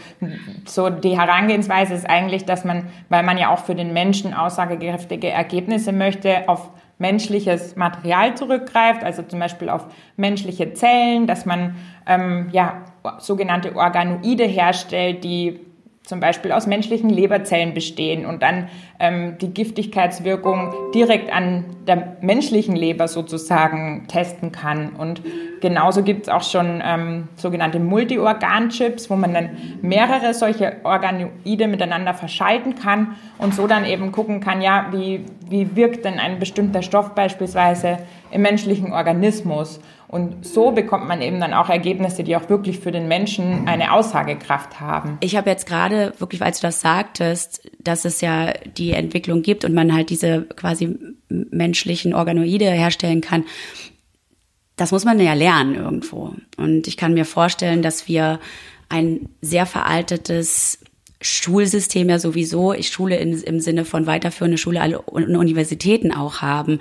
so 0.66 0.90
die 0.90 1.20
Herangehensweise 1.20 1.94
ist 1.94 2.10
eigentlich, 2.10 2.46
dass 2.46 2.64
man, 2.64 2.88
weil 3.10 3.24
man 3.24 3.38
ja 3.38 3.54
auch 3.54 3.60
für 3.60 3.76
den 3.76 3.94
Menschen 3.94 4.34
aussagekräftige 4.34 5.30
Ergebnisse 5.30 5.92
möchte, 5.92 6.48
auf 6.48 6.72
menschliches 6.98 7.76
Material 7.76 8.36
zurückgreift, 8.36 9.04
also 9.04 9.22
zum 9.24 9.40
Beispiel 9.40 9.70
auf 9.70 9.86
menschliche 10.16 10.74
Zellen, 10.74 11.28
dass 11.28 11.46
man 11.46 11.76
ähm, 12.08 12.48
ja 12.54 12.86
sogenannte 13.20 13.76
Organoide 13.76 14.46
herstellt, 14.46 15.24
die 15.24 15.60
zum 16.04 16.20
Beispiel 16.20 16.52
aus 16.52 16.68
menschlichen 16.68 17.10
Leberzellen 17.10 17.74
bestehen 17.74 18.26
und 18.26 18.44
dann 18.44 18.68
ähm, 19.00 19.38
die 19.40 19.54
Giftigkeitswirkung 19.54 20.74
direkt 20.94 21.32
an 21.32 21.64
der 21.88 22.18
menschlichen 22.20 22.76
Leber 22.76 23.08
sozusagen 23.08 24.06
testen 24.10 24.52
kann. 24.52 24.90
Und 24.98 25.22
genauso 25.62 26.04
gibt 26.04 26.24
es 26.24 26.30
auch 26.30 26.44
schon 26.44 26.82
ähm, 26.86 27.30
sogenannte 27.38 27.80
Multiorgan-Chips, 27.80 29.10
wo 29.10 29.16
man 29.16 29.34
dann 29.34 29.50
mehrere 29.82 30.34
solche 30.34 30.76
Organoide 30.84 31.70
miteinander 31.70 32.14
verschalten 32.14 32.76
kann 32.76 33.16
und 33.38 33.56
so 33.56 33.66
dann 33.66 33.86
eben 33.86 34.12
gucken 34.12 34.42
kann, 34.42 34.62
ja, 34.62 34.88
wie, 34.92 35.24
wie 35.48 35.74
wirkt 35.78 36.04
denn 36.04 36.20
ein 36.20 36.38
bestimmter 36.38 36.82
Stoff 36.82 37.16
beispielsweise 37.16 38.00
im 38.30 38.42
menschlichen 38.42 38.92
Organismus. 38.92 39.80
Und 40.14 40.46
so 40.46 40.70
bekommt 40.70 41.08
man 41.08 41.24
eben 41.24 41.40
dann 41.40 41.56
auch 41.56 41.70
Ergebnisse, 41.70 42.24
die 42.24 42.36
auch 42.36 42.48
wirklich 42.48 42.78
für 42.78 42.92
den 42.92 43.08
Menschen 43.08 43.68
eine 43.68 43.94
Aussagekraft 43.94 44.80
haben. 44.80 45.18
Ich 45.22 45.36
habe 45.36 45.50
jetzt 45.50 45.66
gerade 45.66 46.14
wirklich, 46.20 46.44
als 46.44 46.60
du 46.60 46.68
das 46.68 46.82
sagtest, 46.82 47.68
dass 47.80 48.06
es 48.06 48.22
ja 48.22 48.54
die 48.78 48.92
Entwicklung 48.92 49.42
gibt 49.42 49.66
und 49.66 49.74
man 49.74 49.92
halt 49.92 50.12
diese 50.12 50.44
quasi 50.44 50.96
menschlichen 51.30 52.14
Organoide 52.14 52.70
herstellen 52.70 53.22
kann. 53.22 53.46
Das 54.76 54.92
muss 54.92 55.04
man 55.04 55.20
ja 55.20 55.34
lernen 55.34 55.74
irgendwo. 55.74 56.36
Und 56.58 56.88
ich 56.88 56.96
kann 56.96 57.16
mir 57.16 57.26
vorstellen, 57.26 57.82
dass 57.82 58.08
wir 58.08 58.40
ein 58.90 59.30
sehr 59.42 59.66
veraltetes 59.66 60.78
Schulsystem 61.24 62.10
ja 62.10 62.20
sowieso, 62.20 62.74
ich 62.74 62.90
Schule 62.90 63.18
in, 63.18 63.34
im 63.42 63.60
Sinne 63.60 63.86
von 63.86 64.06
weiterführende 64.06 64.58
Schule, 64.58 64.82
alle 64.82 65.02
Universitäten 65.02 66.14
auch 66.14 66.42
haben. 66.42 66.80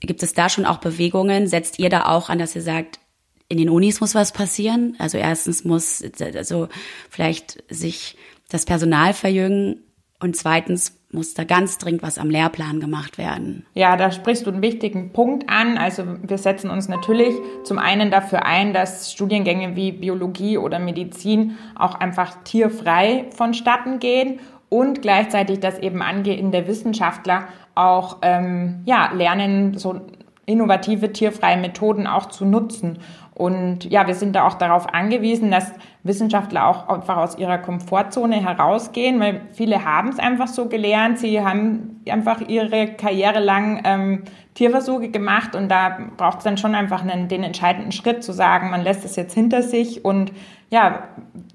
Gibt 0.00 0.22
es 0.22 0.34
da 0.34 0.48
schon 0.48 0.66
auch 0.66 0.78
Bewegungen? 0.78 1.46
Setzt 1.46 1.78
ihr 1.78 1.88
da 1.88 2.06
auch 2.06 2.28
an, 2.28 2.38
dass 2.38 2.54
ihr 2.54 2.62
sagt, 2.62 3.00
in 3.48 3.58
den 3.58 3.70
Unis 3.70 4.00
muss 4.00 4.14
was 4.14 4.32
passieren? 4.32 4.96
Also 4.98 5.18
erstens 5.18 5.64
muss 5.64 6.02
also 6.20 6.68
vielleicht 7.10 7.62
sich 7.68 8.16
das 8.50 8.64
Personal 8.64 9.14
verjüngen 9.14 9.82
und 10.20 10.36
zweitens 10.36 10.98
muss 11.12 11.34
da 11.34 11.44
ganz 11.44 11.78
dringend 11.78 12.02
was 12.02 12.18
am 12.18 12.30
Lehrplan 12.30 12.80
gemacht 12.80 13.16
werden. 13.16 13.64
Ja, 13.74 13.96
da 13.96 14.10
sprichst 14.10 14.46
du 14.46 14.50
einen 14.50 14.62
wichtigen 14.62 15.12
Punkt 15.12 15.48
an. 15.48 15.78
Also 15.78 16.04
wir 16.22 16.38
setzen 16.38 16.68
uns 16.70 16.88
natürlich 16.88 17.34
zum 17.64 17.78
einen 17.78 18.10
dafür 18.10 18.44
ein, 18.44 18.72
dass 18.72 19.12
Studiengänge 19.12 19.76
wie 19.76 19.92
Biologie 19.92 20.58
oder 20.58 20.78
Medizin 20.78 21.56
auch 21.74 21.94
einfach 21.94 22.42
tierfrei 22.44 23.26
vonstatten 23.34 23.98
gehen 23.98 24.40
und 24.68 25.00
gleichzeitig, 25.00 25.60
dass 25.60 25.78
eben 25.78 26.02
angehende 26.02 26.66
Wissenschaftler 26.66 27.46
auch 27.76 28.16
ähm, 28.22 28.82
ja, 28.86 29.12
lernen, 29.12 29.78
so 29.78 30.00
innovative 30.46 31.12
tierfreie 31.12 31.56
Methoden 31.56 32.06
auch 32.06 32.26
zu 32.26 32.44
nutzen. 32.44 32.98
Und 33.34 33.84
ja, 33.84 34.06
wir 34.06 34.14
sind 34.14 34.34
da 34.34 34.46
auch 34.46 34.54
darauf 34.54 34.94
angewiesen, 34.94 35.50
dass 35.50 35.70
Wissenschaftler 36.04 36.66
auch 36.66 36.88
einfach 36.88 37.18
aus 37.18 37.36
ihrer 37.36 37.58
Komfortzone 37.58 38.36
herausgehen, 38.42 39.20
weil 39.20 39.42
viele 39.52 39.84
haben 39.84 40.08
es 40.08 40.18
einfach 40.18 40.46
so 40.46 40.68
gelernt. 40.68 41.18
Sie 41.18 41.44
haben 41.44 42.00
einfach 42.08 42.40
ihre 42.40 42.86
Karriere 42.94 43.40
lang 43.40 43.82
ähm, 43.84 44.22
Tierversuche 44.54 45.10
gemacht 45.10 45.54
und 45.54 45.68
da 45.68 45.98
braucht 46.16 46.38
es 46.38 46.44
dann 46.44 46.56
schon 46.56 46.74
einfach 46.74 47.02
einen, 47.02 47.28
den 47.28 47.42
entscheidenden 47.42 47.92
Schritt 47.92 48.24
zu 48.24 48.32
sagen, 48.32 48.70
man 48.70 48.82
lässt 48.82 49.04
es 49.04 49.16
jetzt 49.16 49.34
hinter 49.34 49.62
sich 49.62 50.02
und 50.02 50.32
ja, 50.70 51.08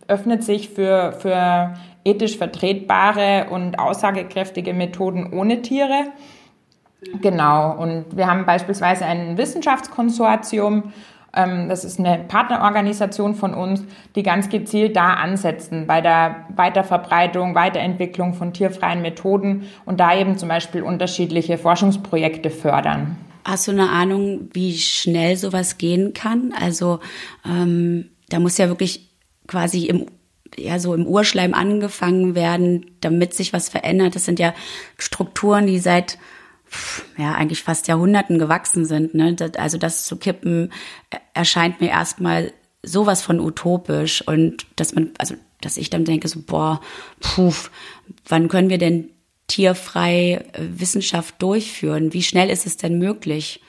öffnet 0.08 0.44
sich 0.44 0.70
für, 0.70 1.14
für 1.14 1.74
ethisch 2.04 2.38
vertretbare 2.38 3.48
und 3.50 3.78
aussagekräftige 3.78 4.74
Methoden 4.74 5.34
ohne 5.34 5.62
Tiere. 5.62 6.06
Genau, 7.22 7.76
und 7.78 8.06
wir 8.16 8.28
haben 8.28 8.46
beispielsweise 8.46 9.06
ein 9.06 9.38
Wissenschaftskonsortium, 9.38 10.94
ähm, 11.34 11.70
das 11.70 11.84
ist 11.84 12.00
eine 12.00 12.26
Partnerorganisation 12.28 13.36
von 13.36 13.54
uns, 13.54 13.84
die 14.16 14.24
ganz 14.24 14.50
gezielt 14.50 14.96
da 14.96 15.14
ansetzen 15.14 15.88
bei 15.88 16.02
der 16.02 16.46
Weiterverbreitung, 16.56 17.56
Weiterentwicklung 17.56 18.34
von 18.34 18.54
tierfreien 18.54 19.02
Methoden 19.02 19.68
und 19.86 20.00
da 20.00 20.16
eben 20.16 20.38
zum 20.38 20.50
Beispiel 20.50 20.84
unterschiedliche 20.84 21.58
Forschungsprojekte 21.58 22.50
fördern. 22.50 23.18
Hast 23.44 23.68
du 23.68 23.72
eine 23.72 23.90
Ahnung, 23.90 24.50
wie 24.54 24.78
schnell 24.78 25.36
sowas 25.36 25.80
gehen 25.80 26.14
kann? 26.14 26.54
Also 26.60 27.00
ähm, 27.44 28.10
da 28.32 28.40
muss 28.40 28.58
ja 28.58 28.68
wirklich 28.68 29.10
quasi 29.48 29.86
im 29.86 30.08
ja 30.58 30.80
so 30.80 30.94
im 30.94 31.08
Urschleim 31.08 31.54
angefangen 31.54 32.36
werden, 32.36 32.92
damit 33.02 33.34
sich 33.34 33.54
was 33.54 33.70
verändert. 33.70 34.16
Das 34.16 34.26
sind 34.26 34.40
ja 34.40 34.54
Strukturen, 34.98 35.66
die 35.66 35.80
seit 35.80 36.18
ja 37.18 37.34
eigentlich 37.34 37.64
fast 37.64 37.88
Jahrhunderten 37.88 38.40
gewachsen 38.40 38.86
sind. 38.86 39.14
Ne? 39.14 39.36
Also 39.58 39.78
das 39.78 40.06
zu 40.06 40.18
kippen 40.18 40.72
äh, 41.10 41.18
erscheint 41.34 41.82
mir 41.82 41.90
erstmal 41.90 42.54
sowas 42.84 43.22
von 43.22 43.40
utopisch 43.40 44.26
und 44.28 44.66
dass 44.76 44.96
man, 44.96 45.12
also 45.18 45.36
dass 45.60 45.78
ich 45.78 45.90
dann 45.90 46.06
denke 46.06 46.28
so 46.28 46.42
boah, 46.42 46.82
puh, 47.20 47.54
wann 48.28 48.48
können 48.48 48.70
wir 48.70 48.78
denn 48.78 49.10
tierfrei 49.48 50.46
äh, 50.54 50.60
Wissenschaft 50.60 51.42
durchführen? 51.42 52.14
Wie 52.14 52.24
schnell 52.24 52.50
ist 52.50 52.66
es 52.66 52.78
denn 52.78 52.98
möglich? 52.98 53.62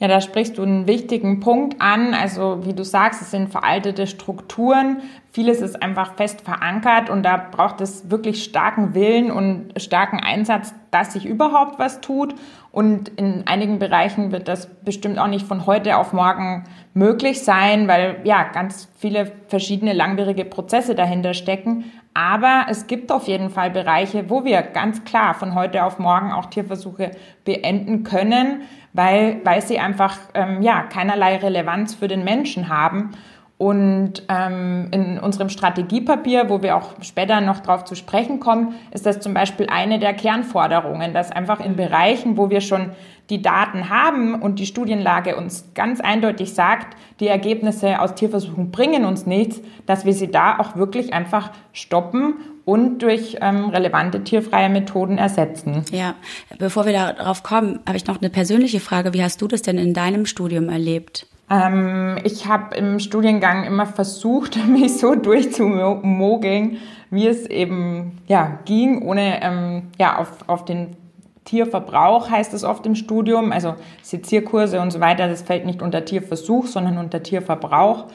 Ja, 0.00 0.08
da 0.08 0.20
sprichst 0.20 0.58
du 0.58 0.62
einen 0.62 0.88
wichtigen 0.88 1.38
Punkt 1.38 1.80
an. 1.80 2.14
Also 2.14 2.66
wie 2.66 2.72
du 2.72 2.84
sagst, 2.84 3.22
es 3.22 3.30
sind 3.30 3.48
veraltete 3.48 4.08
Strukturen. 4.08 5.02
Vieles 5.30 5.60
ist 5.60 5.80
einfach 5.82 6.14
fest 6.14 6.40
verankert 6.40 7.10
und 7.10 7.22
da 7.22 7.36
braucht 7.36 7.80
es 7.80 8.10
wirklich 8.10 8.42
starken 8.42 8.94
Willen 8.94 9.30
und 9.30 9.72
starken 9.80 10.18
Einsatz, 10.18 10.74
dass 10.90 11.12
sich 11.12 11.26
überhaupt 11.26 11.78
was 11.78 12.00
tut. 12.00 12.34
Und 12.72 13.08
in 13.10 13.46
einigen 13.46 13.78
Bereichen 13.78 14.32
wird 14.32 14.48
das 14.48 14.66
bestimmt 14.84 15.18
auch 15.20 15.28
nicht 15.28 15.46
von 15.46 15.64
heute 15.64 15.96
auf 15.96 16.12
morgen 16.12 16.64
möglich 16.92 17.42
sein, 17.42 17.86
weil 17.86 18.16
ja 18.24 18.42
ganz 18.52 18.88
viele 18.98 19.30
verschiedene 19.46 19.92
langwierige 19.92 20.44
Prozesse 20.44 20.96
dahinter 20.96 21.34
stecken. 21.34 21.84
Aber 22.14 22.66
es 22.68 22.88
gibt 22.88 23.10
auf 23.10 23.26
jeden 23.26 23.50
Fall 23.50 23.70
Bereiche, 23.70 24.28
wo 24.28 24.44
wir 24.44 24.62
ganz 24.62 25.04
klar 25.04 25.34
von 25.34 25.54
heute 25.54 25.84
auf 25.84 25.98
morgen 26.00 26.32
auch 26.32 26.46
Tierversuche 26.46 27.12
beenden 27.44 28.02
können 28.04 28.62
weil, 28.94 29.40
weil 29.44 29.60
sie 29.60 29.78
einfach 29.78 30.16
ähm, 30.32 30.62
ja, 30.62 30.84
keinerlei 30.84 31.36
Relevanz 31.36 31.94
für 31.94 32.08
den 32.08 32.24
Menschen 32.24 32.70
haben. 32.70 33.10
Und 33.56 34.24
ähm, 34.28 34.88
in 34.90 35.18
unserem 35.18 35.48
Strategiepapier, 35.48 36.48
wo 36.48 36.62
wir 36.62 36.76
auch 36.76 36.90
später 37.02 37.40
noch 37.40 37.60
darauf 37.60 37.84
zu 37.84 37.94
sprechen 37.94 38.40
kommen, 38.40 38.74
ist 38.90 39.06
das 39.06 39.20
zum 39.20 39.32
Beispiel 39.32 39.68
eine 39.68 39.98
der 39.98 40.12
Kernforderungen, 40.14 41.12
dass 41.12 41.30
einfach 41.30 41.60
in 41.60 41.76
Bereichen, 41.76 42.36
wo 42.36 42.50
wir 42.50 42.60
schon 42.60 42.90
die 43.30 43.42
Daten 43.42 43.90
haben 43.90 44.34
und 44.34 44.58
die 44.58 44.66
Studienlage 44.66 45.36
uns 45.36 45.70
ganz 45.74 46.00
eindeutig 46.00 46.52
sagt, 46.52 46.96
die 47.20 47.28
Ergebnisse 47.28 48.00
aus 48.00 48.14
Tierversuchen 48.14 48.70
bringen 48.70 49.04
uns 49.04 49.24
nichts, 49.24 49.60
dass 49.86 50.04
wir 50.04 50.12
sie 50.12 50.30
da 50.30 50.58
auch 50.58 50.76
wirklich 50.76 51.14
einfach 51.14 51.50
stoppen 51.72 52.34
und 52.64 53.00
durch 53.00 53.38
ähm, 53.40 53.68
relevante 53.68 54.24
tierfreie 54.24 54.68
Methoden 54.68 55.18
ersetzen. 55.18 55.84
Ja, 55.90 56.14
bevor 56.58 56.86
wir 56.86 56.92
darauf 56.92 57.42
kommen, 57.42 57.80
habe 57.86 57.96
ich 57.96 58.06
noch 58.06 58.20
eine 58.20 58.30
persönliche 58.30 58.80
Frage. 58.80 59.12
Wie 59.12 59.22
hast 59.22 59.42
du 59.42 59.48
das 59.48 59.62
denn 59.62 59.78
in 59.78 59.92
deinem 59.92 60.26
Studium 60.26 60.68
erlebt? 60.68 61.26
Ähm, 61.50 62.18
ich 62.24 62.46
habe 62.46 62.74
im 62.76 62.98
Studiengang 63.00 63.64
immer 63.64 63.86
versucht, 63.86 64.58
mich 64.66 64.96
so 64.98 65.14
durchzumogeln, 65.14 66.78
wie 67.10 67.28
es 67.28 67.46
eben 67.46 68.18
ja, 68.26 68.58
ging, 68.64 69.02
ohne 69.02 69.42
ähm, 69.42 69.82
ja, 69.98 70.18
auf, 70.18 70.48
auf 70.48 70.64
den 70.64 70.96
Tierverbrauch 71.44 72.30
heißt 72.30 72.54
es 72.54 72.64
oft 72.64 72.86
im 72.86 72.94
Studium, 72.94 73.52
also 73.52 73.74
Sezierkurse 74.02 74.80
und 74.80 74.90
so 74.90 75.00
weiter, 75.00 75.28
das 75.28 75.42
fällt 75.42 75.66
nicht 75.66 75.82
unter 75.82 76.04
Tierversuch, 76.04 76.66
sondern 76.66 76.96
unter 76.96 77.22
Tierverbrauch. 77.22 78.06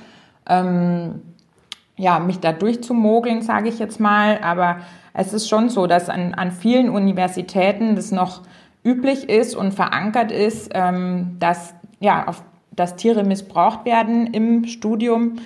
Ähm, 0.47 1.21
ja, 1.99 2.19
mich 2.19 2.39
da 2.39 2.53
durchzumogeln, 2.53 3.41
sage 3.41 3.69
ich 3.69 3.77
jetzt 3.77 3.99
mal. 3.99 4.39
Aber 4.41 4.77
es 5.13 5.33
ist 5.33 5.49
schon 5.49 5.69
so, 5.69 5.85
dass 5.85 6.09
an, 6.09 6.33
an 6.33 6.51
vielen 6.51 6.89
Universitäten 6.89 7.95
das 7.95 8.11
noch 8.11 8.41
üblich 8.83 9.29
ist 9.29 9.55
und 9.55 9.73
verankert 9.73 10.31
ist, 10.31 10.71
ähm, 10.73 11.35
dass, 11.39 11.75
ja, 11.99 12.25
auf, 12.27 12.41
dass 12.71 12.95
Tiere 12.95 13.25
missbraucht 13.25 13.85
werden 13.85 14.27
im 14.27 14.65
Studium. 14.65 15.39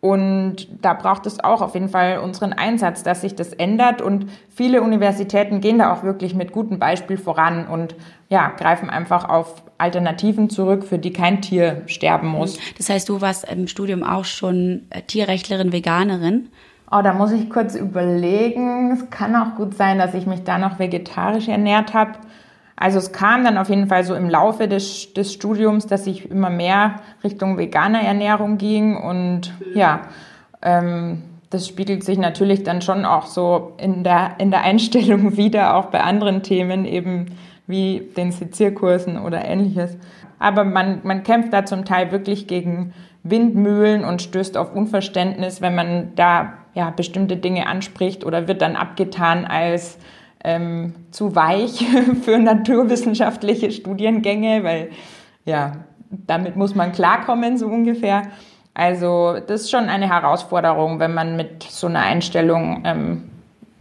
Und 0.00 0.66
da 0.80 0.94
braucht 0.94 1.26
es 1.26 1.44
auch 1.44 1.60
auf 1.60 1.74
jeden 1.74 1.90
Fall 1.90 2.20
unseren 2.20 2.54
Einsatz, 2.54 3.02
dass 3.02 3.20
sich 3.20 3.34
das 3.34 3.52
ändert. 3.52 4.00
Und 4.00 4.26
viele 4.48 4.80
Universitäten 4.80 5.60
gehen 5.60 5.78
da 5.78 5.92
auch 5.92 6.02
wirklich 6.02 6.34
mit 6.34 6.52
gutem 6.52 6.78
Beispiel 6.78 7.18
voran 7.18 7.66
und 7.66 7.94
ja, 8.30 8.48
greifen 8.48 8.88
einfach 8.88 9.28
auf 9.28 9.62
Alternativen 9.76 10.48
zurück, 10.48 10.84
für 10.84 10.98
die 10.98 11.12
kein 11.12 11.42
Tier 11.42 11.82
sterben 11.86 12.28
muss. 12.28 12.58
Das 12.78 12.88
heißt, 12.88 13.08
du 13.08 13.20
warst 13.20 13.50
im 13.50 13.66
Studium 13.66 14.02
auch 14.02 14.24
schon 14.24 14.86
äh, 14.90 15.02
Tierrechtlerin, 15.02 15.72
Veganerin? 15.72 16.48
Oh, 16.90 17.02
da 17.02 17.12
muss 17.12 17.30
ich 17.30 17.50
kurz 17.50 17.74
überlegen. 17.74 18.90
Es 18.92 19.10
kann 19.10 19.36
auch 19.36 19.54
gut 19.54 19.74
sein, 19.74 19.98
dass 19.98 20.14
ich 20.14 20.26
mich 20.26 20.44
da 20.44 20.58
noch 20.58 20.78
vegetarisch 20.78 21.48
ernährt 21.48 21.94
habe. 21.94 22.12
Also 22.80 22.96
es 22.96 23.12
kam 23.12 23.44
dann 23.44 23.58
auf 23.58 23.68
jeden 23.68 23.88
Fall 23.88 24.04
so 24.04 24.14
im 24.14 24.30
Laufe 24.30 24.66
des, 24.66 25.12
des 25.12 25.34
Studiums, 25.34 25.86
dass 25.86 26.06
ich 26.06 26.30
immer 26.30 26.48
mehr 26.48 26.96
Richtung 27.22 27.58
veganer 27.58 28.00
Ernährung 28.00 28.56
ging 28.56 28.96
und 28.96 29.52
ja, 29.74 30.00
ähm, 30.62 31.22
das 31.50 31.68
spiegelt 31.68 32.04
sich 32.04 32.16
natürlich 32.16 32.62
dann 32.62 32.80
schon 32.80 33.04
auch 33.04 33.26
so 33.26 33.74
in 33.76 34.02
der, 34.02 34.36
in 34.38 34.50
der 34.50 34.62
Einstellung 34.62 35.36
wieder, 35.36 35.76
auch 35.76 35.86
bei 35.86 36.00
anderen 36.00 36.42
Themen 36.42 36.86
eben 36.86 37.26
wie 37.66 38.08
den 38.16 38.32
Sezierkursen 38.32 39.18
oder 39.18 39.44
ähnliches. 39.44 39.98
Aber 40.38 40.64
man, 40.64 41.00
man 41.02 41.22
kämpft 41.22 41.52
da 41.52 41.66
zum 41.66 41.84
Teil 41.84 42.12
wirklich 42.12 42.46
gegen 42.46 42.94
Windmühlen 43.24 44.04
und 44.06 44.22
stößt 44.22 44.56
auf 44.56 44.74
Unverständnis, 44.74 45.60
wenn 45.60 45.74
man 45.74 46.12
da 46.16 46.54
ja, 46.72 46.88
bestimmte 46.88 47.36
Dinge 47.36 47.66
anspricht 47.66 48.24
oder 48.24 48.48
wird 48.48 48.62
dann 48.62 48.74
abgetan 48.74 49.44
als 49.44 49.98
ähm, 50.44 50.94
zu 51.10 51.34
weich 51.34 51.84
für 52.22 52.38
naturwissenschaftliche 52.38 53.70
Studiengänge, 53.70 54.64
weil 54.64 54.90
ja, 55.44 55.72
damit 56.10 56.56
muss 56.56 56.74
man 56.74 56.92
klarkommen, 56.92 57.58
so 57.58 57.66
ungefähr. 57.66 58.22
Also 58.74 59.38
das 59.46 59.62
ist 59.62 59.70
schon 59.70 59.88
eine 59.88 60.08
Herausforderung, 60.08 61.00
wenn 61.00 61.14
man 61.14 61.36
mit 61.36 61.62
so 61.64 61.86
einer 61.86 62.00
Einstellung 62.00 62.82
ähm, 62.84 63.30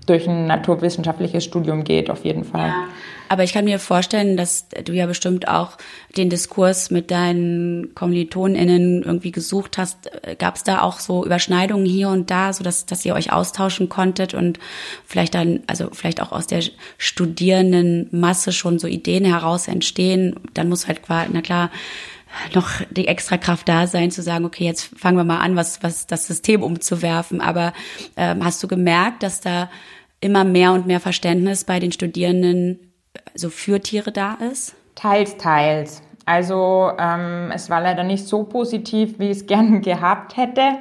durch 0.05 0.27
ein 0.27 0.47
naturwissenschaftliches 0.47 1.43
Studium 1.43 1.83
geht, 1.83 2.09
auf 2.09 2.25
jeden 2.25 2.43
Fall. 2.43 2.69
Ja. 2.69 2.87
Aber 3.29 3.43
ich 3.43 3.53
kann 3.53 3.65
mir 3.65 3.77
vorstellen, 3.77 4.37
dass 4.37 4.67
du 4.69 4.91
ja 4.91 5.05
bestimmt 5.05 5.47
auch 5.47 5.77
den 6.17 6.31
Diskurs 6.31 6.89
mit 6.89 7.11
deinen 7.11 7.93
KommilitonInnen 7.93 9.03
irgendwie 9.03 9.31
gesucht 9.31 9.77
hast. 9.77 10.09
Gab 10.39 10.55
es 10.55 10.63
da 10.63 10.81
auch 10.81 10.99
so 10.99 11.23
Überschneidungen 11.23 11.85
hier 11.85 12.09
und 12.09 12.31
da, 12.31 12.51
so 12.53 12.63
dass, 12.63 12.87
dass 12.87 13.05
ihr 13.05 13.13
euch 13.13 13.31
austauschen 13.31 13.87
konntet 13.87 14.33
und 14.33 14.57
vielleicht 15.05 15.35
dann, 15.35 15.61
also 15.67 15.89
vielleicht 15.93 16.21
auch 16.21 16.31
aus 16.31 16.47
der 16.47 16.63
Studierendenmasse 16.97 18.51
schon 18.51 18.79
so 18.79 18.87
Ideen 18.87 19.25
heraus 19.25 19.67
entstehen? 19.67 20.35
Dann 20.55 20.67
muss 20.67 20.87
halt 20.87 21.03
quasi, 21.03 21.29
na 21.31 21.41
klar, 21.41 21.69
noch 22.55 22.69
die 22.89 23.07
extra 23.07 23.37
Kraft 23.37 23.69
da 23.69 23.85
sein, 23.85 24.09
zu 24.09 24.23
sagen, 24.23 24.45
okay, 24.45 24.63
jetzt 24.63 24.89
fangen 24.97 25.17
wir 25.17 25.23
mal 25.23 25.39
an, 25.39 25.55
was, 25.55 25.83
was 25.83 26.07
das 26.07 26.25
System 26.25 26.63
umzuwerfen. 26.63 27.41
Aber 27.41 27.73
ähm, 28.17 28.43
hast 28.43 28.61
du 28.63 28.67
gemerkt, 28.67 29.21
dass 29.21 29.39
da 29.39 29.69
immer 30.19 30.43
mehr 30.43 30.73
und 30.73 30.87
mehr 30.87 30.99
Verständnis 30.99 31.63
bei 31.63 31.79
den 31.79 31.91
Studierenden 31.91 32.88
so 33.35 33.49
für 33.49 33.79
Tiere 33.79 34.11
da 34.11 34.35
ist? 34.35 34.75
Teils, 34.95 35.37
teils. 35.37 36.01
Also 36.25 36.91
ähm, 36.99 37.51
es 37.53 37.69
war 37.69 37.81
leider 37.81 38.03
nicht 38.03 38.27
so 38.27 38.43
positiv, 38.43 39.17
wie 39.19 39.31
ich 39.31 39.37
es 39.37 39.45
gern 39.47 39.81
gehabt 39.81 40.37
hätte. 40.37 40.77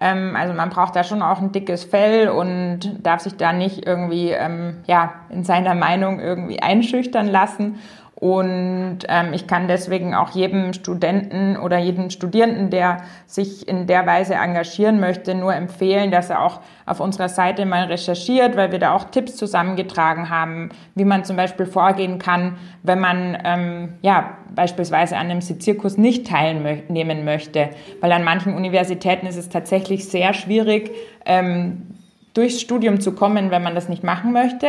Ähm, 0.00 0.34
also 0.36 0.54
man 0.54 0.70
braucht 0.70 0.96
da 0.96 1.04
schon 1.04 1.22
auch 1.22 1.40
ein 1.40 1.52
dickes 1.52 1.84
Fell 1.84 2.28
und 2.28 2.98
darf 3.02 3.20
sich 3.20 3.36
da 3.36 3.52
nicht 3.52 3.86
irgendwie 3.86 4.30
ähm, 4.30 4.78
ja 4.86 5.12
in 5.28 5.44
seiner 5.44 5.74
Meinung 5.74 6.20
irgendwie 6.20 6.60
einschüchtern 6.60 7.28
lassen. 7.28 7.78
Und 8.20 8.98
ähm, 9.08 9.32
ich 9.32 9.46
kann 9.46 9.66
deswegen 9.66 10.14
auch 10.14 10.32
jedem 10.32 10.74
Studenten 10.74 11.56
oder 11.56 11.78
jedem 11.78 12.10
Studierenden, 12.10 12.68
der 12.68 12.98
sich 13.26 13.66
in 13.66 13.86
der 13.86 14.06
Weise 14.06 14.34
engagieren 14.34 15.00
möchte, 15.00 15.34
nur 15.34 15.54
empfehlen, 15.54 16.10
dass 16.10 16.28
er 16.28 16.42
auch 16.42 16.60
auf 16.84 17.00
unserer 17.00 17.30
Seite 17.30 17.64
mal 17.64 17.84
recherchiert, 17.84 18.58
weil 18.58 18.72
wir 18.72 18.78
da 18.78 18.94
auch 18.94 19.04
Tipps 19.04 19.36
zusammengetragen 19.36 20.28
haben, 20.28 20.68
wie 20.94 21.06
man 21.06 21.24
zum 21.24 21.36
Beispiel 21.36 21.64
vorgehen 21.64 22.18
kann, 22.18 22.58
wenn 22.82 23.00
man 23.00 23.38
ähm, 23.42 23.94
ja 24.02 24.36
beispielsweise 24.54 25.16
an 25.16 25.30
einem 25.30 25.40
Sezierkurs 25.40 25.96
nicht 25.96 26.26
teilnehmen 26.26 27.24
möchte. 27.24 27.70
Weil 28.02 28.12
an 28.12 28.22
manchen 28.22 28.54
Universitäten 28.54 29.26
ist 29.26 29.38
es 29.38 29.48
tatsächlich 29.48 30.06
sehr 30.10 30.34
schwierig, 30.34 30.90
ähm, 31.24 31.86
durchs 32.34 32.60
Studium 32.60 33.00
zu 33.00 33.12
kommen, 33.12 33.50
wenn 33.50 33.62
man 33.62 33.74
das 33.74 33.88
nicht 33.88 34.04
machen 34.04 34.34
möchte 34.34 34.66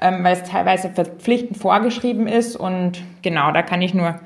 ähm, 0.00 0.22
weil 0.24 0.34
es 0.34 0.42
teilweise 0.44 0.90
verpflichtend 0.90 1.58
vorgeschrieben 1.58 2.26
ist. 2.26 2.56
Und 2.56 3.02
genau, 3.22 3.52
da 3.52 3.62
kann 3.62 3.82
ich 3.82 3.94
nur 3.94 4.20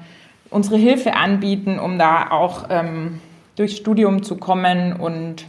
unsere 0.51 0.77
Hilfe 0.77 1.15
anbieten, 1.15 1.79
um 1.79 1.99
da 1.99 2.31
auch 2.31 2.67
ähm, 2.71 3.21
durchs 3.57 3.77
Studium 3.77 4.23
zu 4.23 4.37
kommen 4.37 4.95
und 4.95 5.45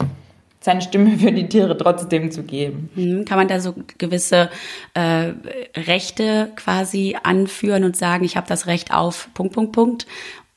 seine 0.60 0.82
Stimme 0.82 1.17
für 1.17 1.32
die 1.32 1.47
Tiere 1.47 1.78
trotzdem 1.78 2.32
zu 2.32 2.43
geben. 2.43 2.89
Mhm. 2.95 3.25
Kann 3.25 3.38
man 3.38 3.47
da 3.47 3.60
so 3.60 3.75
gewisse 3.97 4.49
äh, 4.95 5.34
Rechte 5.78 6.51
quasi 6.56 7.15
anführen 7.21 7.84
und 7.84 7.95
sagen, 7.95 8.25
ich 8.25 8.36
habe 8.36 8.47
das 8.47 8.67
Recht 8.67 8.93
auf 8.93 9.30
Punkt, 9.34 9.54
Punkt, 9.54 9.71
Punkt 9.73 10.08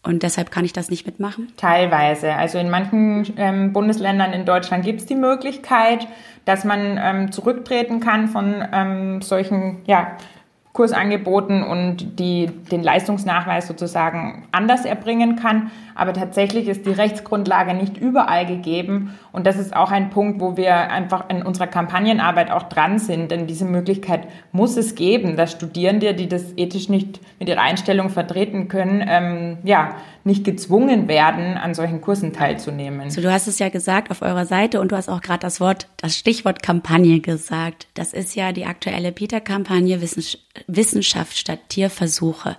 und 0.09 0.23
deshalb 0.23 0.51
kann 0.51 0.65
ich 0.65 0.73
das 0.73 0.91
nicht 0.91 1.05
mitmachen? 1.05 1.53
Teilweise. 1.59 2.33
Also 2.33 2.59
in 2.59 2.71
manchen 2.71 3.31
ähm, 3.37 3.75
Bundesländern 3.75 4.33
in 4.33 4.47
Deutschland 4.47 4.83
gibt 4.83 5.01
es 5.01 5.07
die 5.07 5.15
Möglichkeit, 5.15 6.09
dass 6.47 6.65
man 6.65 6.99
ähm, 6.99 7.31
zurücktreten 7.31 8.01
kann 8.01 8.29
von 8.29 8.65
ähm, 8.73 9.21
solchen 9.21 9.83
ja, 9.85 10.17
Kursangeboten 10.73 11.63
und 11.63 12.19
die 12.19 12.47
den 12.47 12.83
Leistungsnachweis 12.83 13.67
sozusagen 13.67 14.47
anders 14.51 14.87
erbringen 14.87 15.37
kann. 15.37 15.71
Aber 15.95 16.15
tatsächlich 16.15 16.69
ist 16.69 16.87
die 16.87 16.93
Rechtsgrundlage 16.93 17.75
nicht 17.75 17.99
überall 17.99 18.47
gegeben. 18.47 19.19
Und 19.39 19.47
das 19.47 19.57
ist 19.57 19.73
auch 19.73 19.93
ein 19.93 20.11
Punkt, 20.11 20.41
wo 20.41 20.57
wir 20.57 20.75
einfach 20.91 21.31
in 21.31 21.45
unserer 21.45 21.69
Kampagnenarbeit 21.69 22.51
auch 22.51 22.65
dran 22.65 22.99
sind. 22.99 23.31
Denn 23.31 23.47
diese 23.47 23.67
Möglichkeit 23.67 24.27
muss 24.51 24.77
es 24.77 24.97
geben, 24.97 25.37
dass 25.37 25.53
Studierende, 25.53 26.13
die 26.13 26.29
das 26.29 26.55
ethisch 26.57 26.89
nicht 26.89 27.21
mit 27.39 27.49
ihrer 27.49 27.61
Einstellung 27.61 28.11
vertreten 28.11 28.67
können, 28.67 29.01
ähm, 29.09 29.59
ja, 29.63 29.95
nicht 30.25 30.43
gezwungen 30.43 31.07
werden, 31.07 31.57
an 31.57 31.73
solchen 31.75 32.01
Kursen 32.01 32.33
teilzunehmen. 32.33 33.11
So, 33.11 33.21
du 33.21 33.31
hast 33.31 33.47
es 33.47 33.61
ja 33.61 33.69
gesagt 33.69 34.11
auf 34.11 34.23
eurer 34.23 34.45
Seite 34.45 34.81
und 34.81 34.91
du 34.91 34.97
hast 34.97 35.09
auch 35.09 35.21
gerade 35.21 35.39
das 35.39 35.61
Wort, 35.61 35.87
das 35.99 36.17
Stichwort 36.17 36.61
Kampagne 36.61 37.21
gesagt. 37.21 37.87
Das 37.95 38.15
ist 38.15 38.35
ja 38.35 38.51
die 38.51 38.67
aktuelle 38.67 39.13
Peter-Kampagne 39.13 40.01
Wissenschaft 40.67 41.39
statt 41.39 41.61
Tierversuche. 41.69 42.57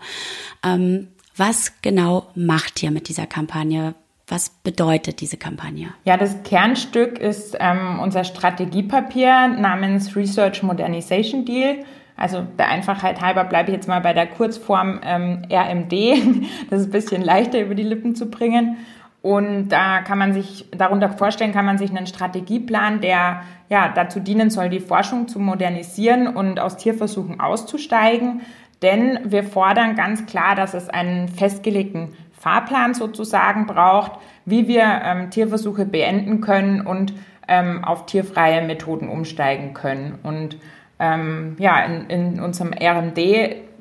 Ähm, 0.66 1.10
was 1.36 1.74
genau 1.82 2.28
macht 2.36 2.82
ihr 2.82 2.92
mit 2.92 3.10
dieser 3.10 3.28
Kampagne? 3.28 3.96
Was 4.30 4.50
bedeutet 4.50 5.22
diese 5.22 5.38
Kampagne? 5.38 5.90
Ja, 6.04 6.16
das 6.16 6.44
Kernstück 6.44 7.18
ist 7.18 7.58
ähm, 7.60 8.00
unser 8.00 8.24
Strategiepapier 8.24 9.48
namens 9.48 10.16
Research 10.16 10.62
Modernization 10.62 11.46
Deal. 11.46 11.78
Also 12.16 12.46
der 12.58 12.68
Einfachheit 12.70 13.22
halber 13.22 13.44
bleibe 13.44 13.72
ich 13.72 13.76
jetzt 13.76 13.88
mal 13.88 14.02
bei 14.02 14.14
der 14.14 14.28
Kurzform 14.28 15.00
ähm, 15.04 15.42
RMD. 15.52 15.92
Das 16.70 16.82
ist 16.82 16.88
ein 16.88 16.92
bisschen 16.92 17.24
leichter 17.24 17.60
über 17.60 17.74
die 17.74 17.84
Lippen 17.84 18.16
zu 18.16 18.30
bringen. 18.30 18.78
Und 19.22 19.70
da 19.70 20.02
kann 20.02 20.18
man 20.18 20.34
sich, 20.34 20.68
darunter 20.72 21.10
vorstellen, 21.10 21.52
kann 21.52 21.66
man 21.66 21.78
sich 21.78 21.90
einen 21.90 22.08
Strategieplan, 22.08 23.02
der 23.02 23.42
ja 23.68 23.90
dazu 23.90 24.20
dienen 24.20 24.50
soll, 24.50 24.70
die 24.70 24.80
Forschung 24.80 25.28
zu 25.28 25.40
modernisieren 25.40 26.28
und 26.28 26.60
aus 26.60 26.78
Tierversuchen 26.78 27.40
auszusteigen. 27.40 28.42
Denn 28.82 29.20
wir 29.26 29.44
fordern 29.44 29.96
ganz 29.96 30.26
klar, 30.26 30.56
dass 30.56 30.74
es 30.74 30.88
einen 30.88 31.28
festgelegten 31.28 32.14
Fahrplan 32.40 32.94
sozusagen 32.94 33.66
braucht, 33.66 34.14
wie 34.46 34.68
wir 34.68 35.02
ähm, 35.04 35.30
Tierversuche 35.30 35.86
beenden 35.86 36.42
können 36.42 36.82
und 36.82 37.14
ähm, 37.48 37.84
auf 37.84 38.06
tierfreie 38.06 38.66
Methoden 38.66 39.10
umsteigen 39.10 39.74
können. 39.74 40.18
Und 40.24 40.58
ähm, 41.00 41.56
ja, 41.60 41.84
in, 41.84 42.10
in 42.10 42.40
unserem 42.40 42.72
RMD 42.74 43.20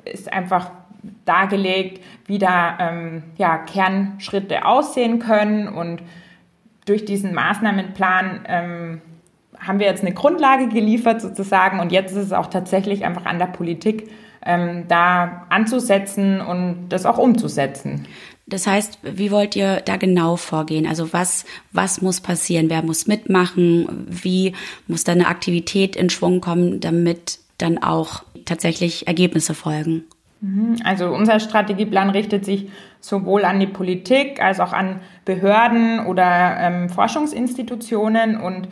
ist 0.05 0.31
einfach 0.31 0.71
dargelegt, 1.25 2.03
wie 2.25 2.37
da 2.37 2.77
ähm, 2.79 3.23
ja, 3.37 3.57
Kernschritte 3.57 4.65
aussehen 4.65 5.19
können. 5.19 5.67
Und 5.69 6.01
durch 6.85 7.05
diesen 7.05 7.33
Maßnahmenplan 7.33 8.41
ähm, 8.47 9.01
haben 9.57 9.79
wir 9.79 9.87
jetzt 9.87 10.03
eine 10.03 10.13
Grundlage 10.13 10.67
geliefert 10.67 11.21
sozusagen. 11.21 11.79
Und 11.79 11.91
jetzt 11.91 12.11
ist 12.11 12.25
es 12.25 12.33
auch 12.33 12.47
tatsächlich 12.47 13.05
einfach 13.05 13.25
an 13.25 13.39
der 13.39 13.47
Politik, 13.47 14.09
ähm, 14.45 14.85
da 14.87 15.45
anzusetzen 15.49 16.41
und 16.41 16.89
das 16.89 17.05
auch 17.05 17.17
umzusetzen. 17.17 18.07
Das 18.49 18.65
heißt, 18.65 18.99
wie 19.03 19.31
wollt 19.31 19.55
ihr 19.55 19.81
da 19.85 19.97
genau 19.97 20.35
vorgehen? 20.35 20.87
Also 20.87 21.13
was, 21.13 21.45
was 21.71 22.01
muss 22.01 22.19
passieren? 22.19 22.69
Wer 22.69 22.81
muss 22.81 23.05
mitmachen? 23.05 24.07
Wie 24.09 24.53
muss 24.87 25.03
da 25.03 25.11
eine 25.11 25.27
Aktivität 25.27 25.95
in 25.95 26.09
Schwung 26.09 26.41
kommen, 26.41 26.79
damit 26.79 27.39
dann 27.59 27.77
auch 27.77 28.23
tatsächlich 28.45 29.07
Ergebnisse 29.07 29.53
folgen? 29.53 30.05
Mhm. 30.41 30.77
Also 30.83 31.09
unser 31.09 31.39
Strategieplan 31.39 32.09
richtet 32.09 32.45
sich 32.45 32.69
sowohl 33.01 33.45
an 33.45 33.59
die 33.59 33.67
Politik 33.67 34.41
als 34.41 34.59
auch 34.59 34.73
an 34.73 35.01
Behörden 35.25 36.05
oder 36.05 36.57
ähm, 36.59 36.89
Forschungsinstitutionen 36.89 38.37
und 38.37 38.67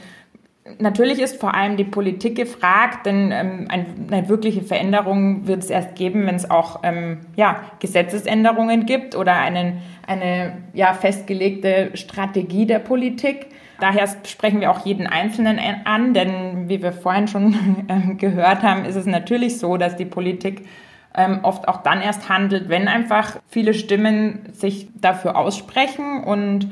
Natürlich 0.80 1.20
ist 1.20 1.40
vor 1.40 1.54
allem 1.54 1.78
die 1.78 1.84
Politik 1.84 2.36
gefragt, 2.36 3.06
denn 3.06 3.32
ähm, 3.32 3.68
eine, 3.70 4.30
wirkliche 4.30 4.62
Veränderung 4.62 5.48
wird 5.48 5.64
es 5.64 5.70
erst 5.70 5.96
geben, 5.96 6.26
wenn 6.26 6.36
es 6.36 6.50
auch 6.50 6.82
ähm, 6.84 7.22
ja, 7.36 7.62
Gesetzesänderungen 7.80 8.86
gibt 8.86 9.16
oder 9.16 9.34
einen, 9.34 9.82
eine 10.06 10.58
ja, 10.74 10.94
festgelegte 10.94 11.92
Strategie 11.96 12.66
der 12.66 12.80
Politik. 12.80 13.48
Daher 13.80 14.08
sprechen 14.26 14.60
wir 14.60 14.72
auch 14.72 14.86
jeden 14.86 15.08
Einzelnen 15.08 15.60
an, 15.86 16.14
denn 16.14 16.68
wie 16.68 16.82
wir 16.82 16.92
vorhin 16.92 17.28
schon 17.28 17.54
äh, 17.88 18.16
gehört 18.16 18.64
haben, 18.64 18.86
ist 18.86 18.96
es 18.96 19.06
natürlich 19.06 19.60
so, 19.60 19.78
dass 19.78 19.96
die 19.96 20.06
Politik 20.06 20.66
ähm, 21.16 21.40
oft 21.44 21.68
auch 21.68 21.82
dann 21.82 22.02
erst 22.02 22.30
handelt, 22.30 22.70
wenn 22.70 22.88
einfach 22.88 23.38
viele 23.48 23.74
Stimmen 23.74 24.50
sich 24.54 24.88
dafür 24.96 25.36
aussprechen 25.36 26.24
und 26.24 26.70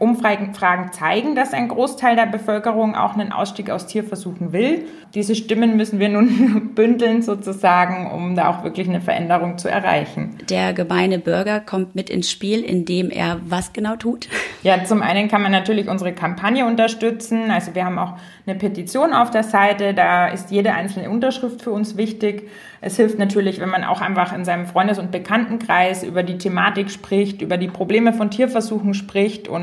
Umfragen 0.00 0.52
zeigen, 0.92 1.36
dass 1.36 1.52
ein 1.52 1.68
Großteil 1.68 2.16
der 2.16 2.26
Bevölkerung 2.26 2.96
auch 2.96 3.14
einen 3.14 3.30
Ausstieg 3.30 3.70
aus 3.70 3.86
Tierversuchen 3.86 4.52
will. 4.52 4.86
Diese 5.14 5.36
Stimmen 5.36 5.76
müssen 5.76 6.00
wir 6.00 6.08
nun 6.08 6.72
bündeln 6.74 7.22
sozusagen, 7.22 8.10
um 8.10 8.34
da 8.34 8.50
auch 8.50 8.64
wirklich 8.64 8.88
eine 8.88 9.00
Veränderung 9.00 9.58
zu 9.58 9.68
erreichen. 9.68 10.36
Der 10.48 10.72
gemeine 10.72 11.20
Bürger 11.20 11.60
kommt 11.60 11.94
mit 11.94 12.10
ins 12.10 12.28
Spiel, 12.28 12.64
indem 12.64 13.10
er 13.10 13.40
was 13.44 13.72
genau 13.72 13.94
tut? 13.94 14.28
Ja, 14.64 14.82
zum 14.82 15.02
einen 15.02 15.28
kann 15.28 15.40
man 15.40 15.52
natürlich 15.52 15.88
unsere 15.88 16.12
Kampagne 16.12 16.66
unterstützen. 16.66 17.52
Also 17.52 17.72
wir 17.76 17.84
haben 17.84 17.98
auch 17.98 18.14
eine 18.46 18.58
Petition 18.58 19.12
auf 19.12 19.30
der 19.30 19.44
Seite. 19.44 19.94
Da 19.94 20.26
ist 20.26 20.50
jede 20.50 20.72
einzelne 20.72 21.08
Unterschrift 21.10 21.62
für 21.62 21.70
uns 21.70 21.96
wichtig. 21.96 22.48
Es 22.80 22.96
hilft 22.96 23.18
natürlich, 23.18 23.60
wenn 23.60 23.68
man 23.68 23.84
auch 23.84 24.00
einfach 24.00 24.34
in 24.34 24.44
seinem 24.44 24.66
Freundes- 24.66 24.98
und 24.98 25.10
Bekanntenkreis 25.12 26.02
über 26.02 26.22
die 26.22 26.38
Thematik 26.38 26.90
spricht, 26.90 27.42
über 27.42 27.56
die 27.58 27.68
Probleme 27.68 28.12
von 28.12 28.30
Tierversuchen 28.30 28.94
spricht 28.94 29.48
und 29.48 29.59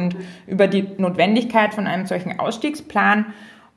über 0.47 0.67
die 0.67 0.87
Notwendigkeit 0.97 1.73
von 1.73 1.87
einem 1.87 2.05
solchen 2.05 2.39
Ausstiegsplan. 2.39 3.27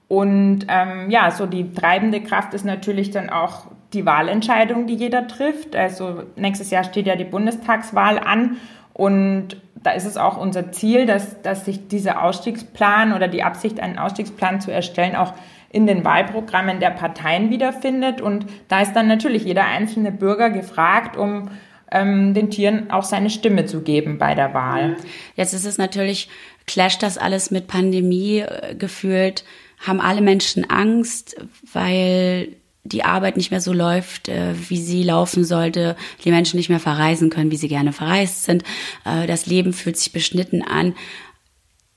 Und 0.09 0.67
ähm, 0.69 1.11
ja, 1.11 1.31
so 1.31 1.47
die 1.47 1.73
treibende 1.73 2.21
Kraft 2.21 2.55
ist 2.55 2.65
natürlich 2.65 3.11
dann 3.11 3.31
auch 3.31 3.67
die 3.93 4.07
Wahlentscheidung, 4.07 4.87
die 4.87 4.95
jeder 4.95 5.27
trifft. 5.27 5.77
Also 5.77 6.25
nächstes 6.37 6.71
Jahr 6.71 6.85
steht 6.85 7.07
ja 7.07 7.17
die 7.17 7.25
Bundestagswahl 7.25 8.19
an 8.19 8.57
und 8.93 9.57
da 9.83 9.93
ist 9.93 10.05
es 10.05 10.17
auch 10.17 10.37
unser 10.37 10.73
Ziel, 10.73 11.07
dass, 11.07 11.41
dass 11.43 11.65
sich 11.65 11.89
dieser 11.89 12.23
Ausstiegsplan 12.23 13.13
oder 13.13 13.29
die 13.29 13.43
Absicht, 13.43 13.81
einen 13.81 13.99
Ausstiegsplan 13.99 14.61
zu 14.61 14.71
erstellen, 14.71 15.17
auch 15.17 15.33
in 15.71 15.87
den 15.87 16.05
Wahlprogrammen 16.05 16.81
der 16.81 16.91
Parteien 16.91 17.51
wiederfindet. 17.51 18.21
Und 18.21 18.47
da 18.69 18.83
ist 18.83 18.93
dann 18.93 19.07
natürlich 19.07 19.45
jeder 19.45 19.65
einzelne 19.65 20.13
Bürger 20.13 20.51
gefragt, 20.51 21.17
um 21.17 21.49
ähm, 21.91 22.35
den 22.35 22.51
Tieren 22.51 22.91
auch 22.91 23.05
seine 23.05 23.31
Stimme 23.31 23.67
zu 23.67 23.83
geben 23.83 24.19
bei 24.19 24.35
der 24.35 24.55
Wahl. 24.55 24.97
Jetzt 25.37 25.53
ist 25.53 25.65
es 25.65 25.79
natürlich, 25.79 26.29
clasht 26.67 27.03
das 27.03 27.19
alles 27.19 27.51
mit 27.51 27.67
Pandemie 27.67 28.41
äh, 28.41 28.75
gefühlt, 28.75 29.45
haben 29.79 30.01
alle 30.01 30.21
Menschen 30.21 30.69
Angst, 30.69 31.37
weil 31.73 32.57
die 32.85 33.05
Arbeit 33.05 33.37
nicht 33.37 33.51
mehr 33.51 33.61
so 33.61 33.73
läuft, 33.73 34.29
äh, 34.29 34.55
wie 34.69 34.79
sie 34.79 35.03
laufen 35.03 35.45
sollte, 35.45 35.97
die 36.25 36.31
Menschen 36.31 36.57
nicht 36.57 36.69
mehr 36.69 36.81
verreisen 36.81 37.31
können, 37.31 37.51
wie 37.51 37.57
sie 37.57 37.69
gerne 37.69 37.93
verreist 37.93 38.45
sind, 38.45 38.63
äh, 39.05 39.27
das 39.27 39.47
Leben 39.47 39.73
fühlt 39.73 39.97
sich 39.97 40.13
beschnitten 40.13 40.63
an, 40.63 40.95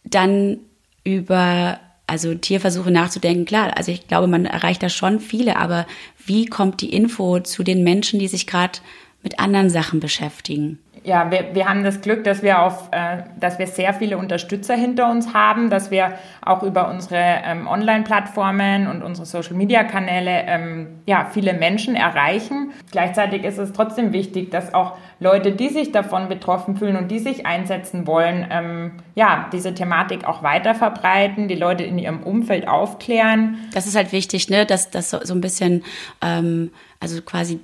dann 0.04 0.60
über 1.04 1.80
also 2.06 2.36
Tierversuche 2.36 2.92
nachzudenken, 2.92 3.46
klar, 3.46 3.78
also 3.78 3.92
ich 3.92 4.08
glaube, 4.08 4.28
man 4.28 4.46
erreicht 4.46 4.84
da 4.84 4.90
schon 4.90 5.20
viele, 5.20 5.56
aber 5.56 5.88
wie 6.26 6.46
kommt 6.46 6.82
die 6.82 6.94
Info 6.94 7.40
zu 7.40 7.64
den 7.64 7.84
Menschen, 7.84 8.20
die 8.20 8.28
sich 8.28 8.46
gerade 8.46 8.80
mit 9.24 9.40
anderen 9.40 9.70
Sachen 9.70 10.00
beschäftigen? 10.00 10.80
ja, 11.04 11.30
wir, 11.32 11.54
wir 11.54 11.68
haben 11.68 11.84
das 11.84 12.02
Glück, 12.02 12.24
dass 12.24 12.44
wir 12.44 12.62
auf, 12.62 12.90
äh, 12.92 13.24
dass 13.40 13.60
wir 13.60 13.68
sehr 13.68 13.94
viele 13.94 14.18
Unterstützer 14.18 14.76
hinter 14.76 15.10
uns 15.10 15.34
haben, 15.34 15.70
dass 15.70 15.92
wir 15.92 16.14
auch 16.42 16.64
über 16.64 16.90
unsere 16.90 17.20
ähm, 17.46 17.68
Online-Plattformen 17.68 18.88
und 18.88 19.04
unsere 19.04 19.26
Social-Media-Kanäle 19.26 20.44
ähm, 20.48 20.88
ja 21.06 21.30
viele 21.32 21.54
Menschen 21.54 21.96
erreichen. 21.96 22.72
Gleichzeitig 22.92 23.44
ist 23.44 23.58
es 23.58 23.74
trotzdem 23.74 24.14
wichtig, 24.14 24.52
dass 24.52 24.74
auch 24.74 24.98
Leute, 25.20 25.52
die 25.52 25.70
sich 25.70 25.92
davon 25.92 26.30
betroffen 26.30 26.78
fühlen 26.78 26.96
und 26.96 27.12
die 27.12 27.20
sich 27.20 27.46
einsetzen 27.46 28.08
wollen, 28.08 28.48
ähm, 28.50 28.92
ja 29.16 29.50
diese 29.52 29.74
Thematik 29.74 30.26
auch 30.26 30.42
weiter 30.42 30.74
verbreiten, 30.74 31.48
die 31.48 31.56
Leute 31.56 31.84
in 31.84 32.00
ihrem 32.00 32.24
Umfeld 32.24 32.68
aufklären. 32.68 33.58
Das 33.74 33.88
ist 33.88 33.96
halt 33.96 34.14
wichtig, 34.14 34.50
ne, 34.50 34.66
dass 34.66 34.90
das 34.90 35.10
so, 35.10 35.20
so 35.24 35.34
ein 35.34 35.42
bisschen 35.42 35.84
ähm, 36.22 36.72
also 37.00 37.22
quasi 37.22 37.60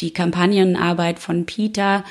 die 0.00 0.12
Kampagnenarbeit 0.12 1.20
von 1.20 1.46
Peter 1.46 2.02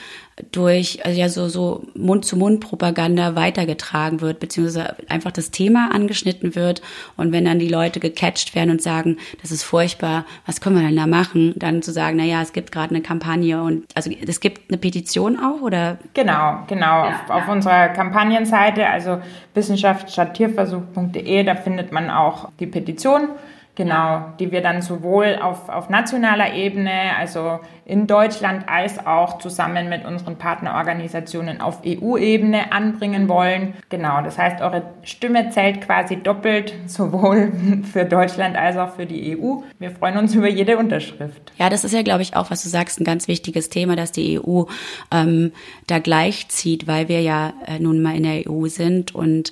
durch 0.51 1.05
also 1.05 1.19
ja 1.19 1.29
so 1.29 1.47
so 1.47 1.85
Mund 1.93 2.25
zu 2.25 2.37
Mund 2.37 2.59
Propaganda 2.61 3.35
weitergetragen 3.35 4.21
wird 4.21 4.39
beziehungsweise 4.39 4.95
einfach 5.09 5.31
das 5.31 5.51
Thema 5.51 5.89
angeschnitten 5.93 6.55
wird. 6.55 6.81
Und 7.17 7.31
wenn 7.33 7.45
dann 7.45 7.59
die 7.59 7.67
Leute 7.67 7.99
gecatcht 7.99 8.55
werden 8.55 8.71
und 8.71 8.81
sagen 8.81 9.17
das 9.41 9.51
ist 9.51 9.63
furchtbar 9.63 10.25
was 10.45 10.61
können 10.61 10.77
wir 10.77 10.87
denn 10.87 10.95
da 10.95 11.07
machen? 11.07 11.53
Dann 11.57 11.81
zu 11.81 11.91
sagen 11.91 12.17
na 12.17 12.23
ja 12.23 12.41
es 12.41 12.53
gibt 12.53 12.71
gerade 12.71 12.91
eine 12.91 13.03
Kampagne 13.03 13.61
und 13.61 13.85
also 13.95 14.09
es 14.25 14.39
gibt 14.39 14.71
eine 14.71 14.77
Petition 14.77 15.37
auch 15.37 15.61
oder? 15.61 15.97
Genau 16.13 16.63
genau. 16.67 16.85
Ja, 16.85 17.07
auf, 17.07 17.29
ja. 17.29 17.35
auf 17.35 17.47
unserer 17.49 17.89
Kampagnenseite 17.89 18.87
also 18.87 19.21
Wissenschaft 19.53 20.09
statt 20.09 20.35
Tierversuch.de 20.35 21.43
da 21.43 21.55
findet 21.55 21.91
man 21.91 22.09
auch 22.09 22.49
die 22.59 22.67
Petition 22.67 23.27
Genau, 23.75 24.33
die 24.39 24.51
wir 24.51 24.61
dann 24.61 24.83
sowohl 24.83 25.39
auf, 25.41 25.67
auf 25.67 25.89
nationaler 25.89 26.53
Ebene, 26.53 27.17
also 27.17 27.59
in 27.85 28.05
Deutschland, 28.05 28.69
als 28.69 29.03
auch 29.05 29.39
zusammen 29.39 29.89
mit 29.89 30.05
unseren 30.05 30.37
Partnerorganisationen 30.37 31.59
auf 31.59 31.81
EU-Ebene 31.83 32.71
anbringen 32.71 33.27
wollen. 33.27 33.73
Genau, 33.89 34.21
das 34.21 34.37
heißt, 34.37 34.61
eure 34.61 34.83
Stimme 35.01 35.49
zählt 35.49 35.81
quasi 35.81 36.17
doppelt, 36.17 36.75
sowohl 36.85 37.51
für 37.91 38.05
Deutschland 38.05 38.55
als 38.55 38.77
auch 38.77 38.93
für 38.95 39.07
die 39.07 39.35
EU. 39.35 39.63
Wir 39.79 39.89
freuen 39.89 40.17
uns 40.17 40.35
über 40.35 40.47
jede 40.47 40.77
Unterschrift. 40.77 41.51
Ja, 41.57 41.71
das 41.71 41.83
ist 41.83 41.93
ja, 41.93 42.03
glaube 42.03 42.21
ich, 42.21 42.35
auch, 42.35 42.51
was 42.51 42.61
du 42.61 42.69
sagst, 42.69 43.01
ein 43.01 43.05
ganz 43.05 43.27
wichtiges 43.27 43.69
Thema, 43.69 43.95
dass 43.95 44.11
die 44.11 44.39
EU 44.39 44.65
ähm, 45.11 45.51
da 45.87 45.97
gleichzieht, 45.97 46.85
weil 46.85 47.09
wir 47.09 47.21
ja 47.21 47.53
äh, 47.65 47.79
nun 47.79 48.03
mal 48.03 48.15
in 48.15 48.23
der 48.23 48.47
EU 48.47 48.67
sind 48.67 49.15
und 49.15 49.51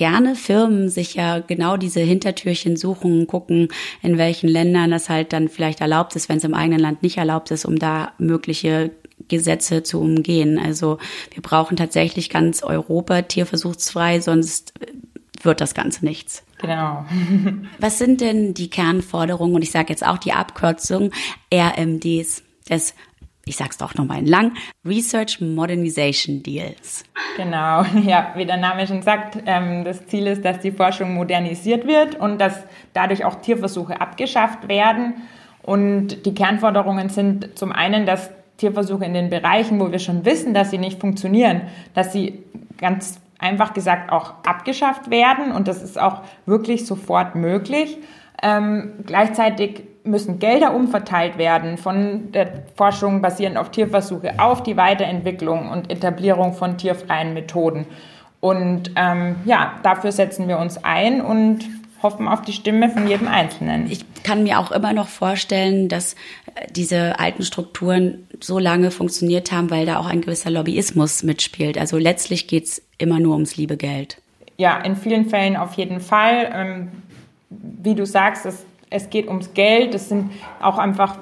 gerne 0.00 0.34
Firmen 0.34 0.88
sich 0.88 1.14
ja 1.14 1.40
genau 1.40 1.76
diese 1.76 2.00
Hintertürchen 2.00 2.78
suchen, 2.78 3.26
gucken, 3.26 3.68
in 4.00 4.16
welchen 4.16 4.48
Ländern 4.48 4.90
das 4.90 5.10
halt 5.10 5.34
dann 5.34 5.50
vielleicht 5.50 5.82
erlaubt 5.82 6.16
ist, 6.16 6.30
wenn 6.30 6.38
es 6.38 6.44
im 6.44 6.54
eigenen 6.54 6.80
Land 6.80 7.02
nicht 7.02 7.18
erlaubt 7.18 7.50
ist, 7.50 7.66
um 7.66 7.78
da 7.78 8.12
mögliche 8.16 8.92
Gesetze 9.28 9.82
zu 9.82 10.00
umgehen. 10.00 10.58
Also 10.58 10.96
wir 11.34 11.42
brauchen 11.42 11.76
tatsächlich 11.76 12.30
ganz 12.30 12.62
Europa 12.62 13.20
tierversuchsfrei, 13.20 14.20
sonst 14.20 14.72
wird 15.42 15.60
das 15.60 15.74
Ganze 15.74 16.02
nichts. 16.06 16.44
Genau. 16.62 17.04
Was 17.78 17.98
sind 17.98 18.22
denn 18.22 18.54
die 18.54 18.70
Kernforderungen 18.70 19.54
und 19.54 19.60
ich 19.60 19.70
sage 19.70 19.90
jetzt 19.90 20.06
auch 20.06 20.16
die 20.16 20.32
Abkürzung 20.32 21.10
RMDs 21.52 22.42
des 22.70 22.94
ich 23.44 23.56
sag's 23.56 23.78
doch 23.78 23.94
nochmal 23.94 24.18
in 24.18 24.26
lang, 24.26 24.52
Research 24.86 25.40
Modernization 25.40 26.42
Deals. 26.42 27.04
Genau, 27.36 27.82
ja, 28.04 28.32
wie 28.36 28.46
der 28.46 28.58
Name 28.58 28.86
schon 28.86 29.02
sagt, 29.02 29.38
ähm, 29.46 29.84
das 29.84 30.06
Ziel 30.06 30.26
ist, 30.26 30.44
dass 30.44 30.60
die 30.60 30.72
Forschung 30.72 31.14
modernisiert 31.14 31.86
wird 31.86 32.14
und 32.14 32.38
dass 32.38 32.62
dadurch 32.92 33.24
auch 33.24 33.36
Tierversuche 33.36 34.00
abgeschafft 34.00 34.68
werden. 34.68 35.14
Und 35.62 36.26
die 36.26 36.34
Kernforderungen 36.34 37.08
sind 37.08 37.58
zum 37.58 37.72
einen, 37.72 38.06
dass 38.06 38.30
Tierversuche 38.56 39.04
in 39.04 39.14
den 39.14 39.30
Bereichen, 39.30 39.80
wo 39.80 39.90
wir 39.90 39.98
schon 39.98 40.24
wissen, 40.24 40.54
dass 40.54 40.70
sie 40.70 40.78
nicht 40.78 41.00
funktionieren, 41.00 41.62
dass 41.94 42.12
sie 42.12 42.42
ganz 42.78 43.20
einfach 43.38 43.72
gesagt 43.72 44.12
auch 44.12 44.34
abgeschafft 44.44 45.10
werden 45.10 45.50
und 45.52 45.66
das 45.66 45.82
ist 45.82 45.98
auch 45.98 46.22
wirklich 46.44 46.86
sofort 46.86 47.34
möglich. 47.34 47.96
Ähm, 48.42 48.92
gleichzeitig 49.06 49.84
müssen 50.04 50.38
Gelder 50.38 50.74
umverteilt 50.74 51.38
werden 51.38 51.76
von 51.76 52.32
der 52.32 52.64
Forschung 52.76 53.20
basierend 53.22 53.56
auf 53.56 53.70
Tierversuche 53.70 54.38
auf 54.38 54.62
die 54.62 54.76
Weiterentwicklung 54.76 55.68
und 55.68 55.90
Etablierung 55.90 56.54
von 56.54 56.78
tierfreien 56.78 57.34
Methoden. 57.34 57.86
Und 58.40 58.92
ähm, 58.96 59.36
ja, 59.44 59.74
dafür 59.82 60.12
setzen 60.12 60.48
wir 60.48 60.58
uns 60.58 60.82
ein 60.82 61.20
und 61.20 61.68
hoffen 62.02 62.28
auf 62.28 62.40
die 62.42 62.54
Stimme 62.54 62.88
von 62.88 63.06
jedem 63.06 63.28
Einzelnen. 63.28 63.90
Ich 63.90 64.04
kann 64.22 64.42
mir 64.42 64.58
auch 64.58 64.70
immer 64.70 64.94
noch 64.94 65.08
vorstellen, 65.08 65.88
dass 65.88 66.14
äh, 66.54 66.66
diese 66.70 67.18
alten 67.18 67.42
Strukturen 67.42 68.26
so 68.40 68.58
lange 68.58 68.90
funktioniert 68.90 69.52
haben, 69.52 69.70
weil 69.70 69.84
da 69.84 69.98
auch 69.98 70.06
ein 70.06 70.22
gewisser 70.22 70.50
Lobbyismus 70.50 71.22
mitspielt. 71.22 71.76
Also 71.76 71.98
letztlich 71.98 72.46
geht 72.46 72.64
es 72.64 72.82
immer 72.96 73.20
nur 73.20 73.34
ums 73.34 73.56
liebe 73.56 73.76
Geld. 73.76 74.16
Ja, 74.56 74.78
in 74.78 74.96
vielen 74.96 75.26
Fällen 75.28 75.56
auf 75.56 75.74
jeden 75.74 76.00
Fall. 76.00 76.50
Ähm, 76.54 76.88
wie 77.50 77.94
du 77.94 78.06
sagst, 78.06 78.46
es 78.46 78.64
es 78.90 79.08
geht 79.08 79.28
ums 79.28 79.54
Geld. 79.54 79.94
Es 79.94 80.08
sind 80.08 80.30
auch 80.60 80.78
einfach 80.78 81.16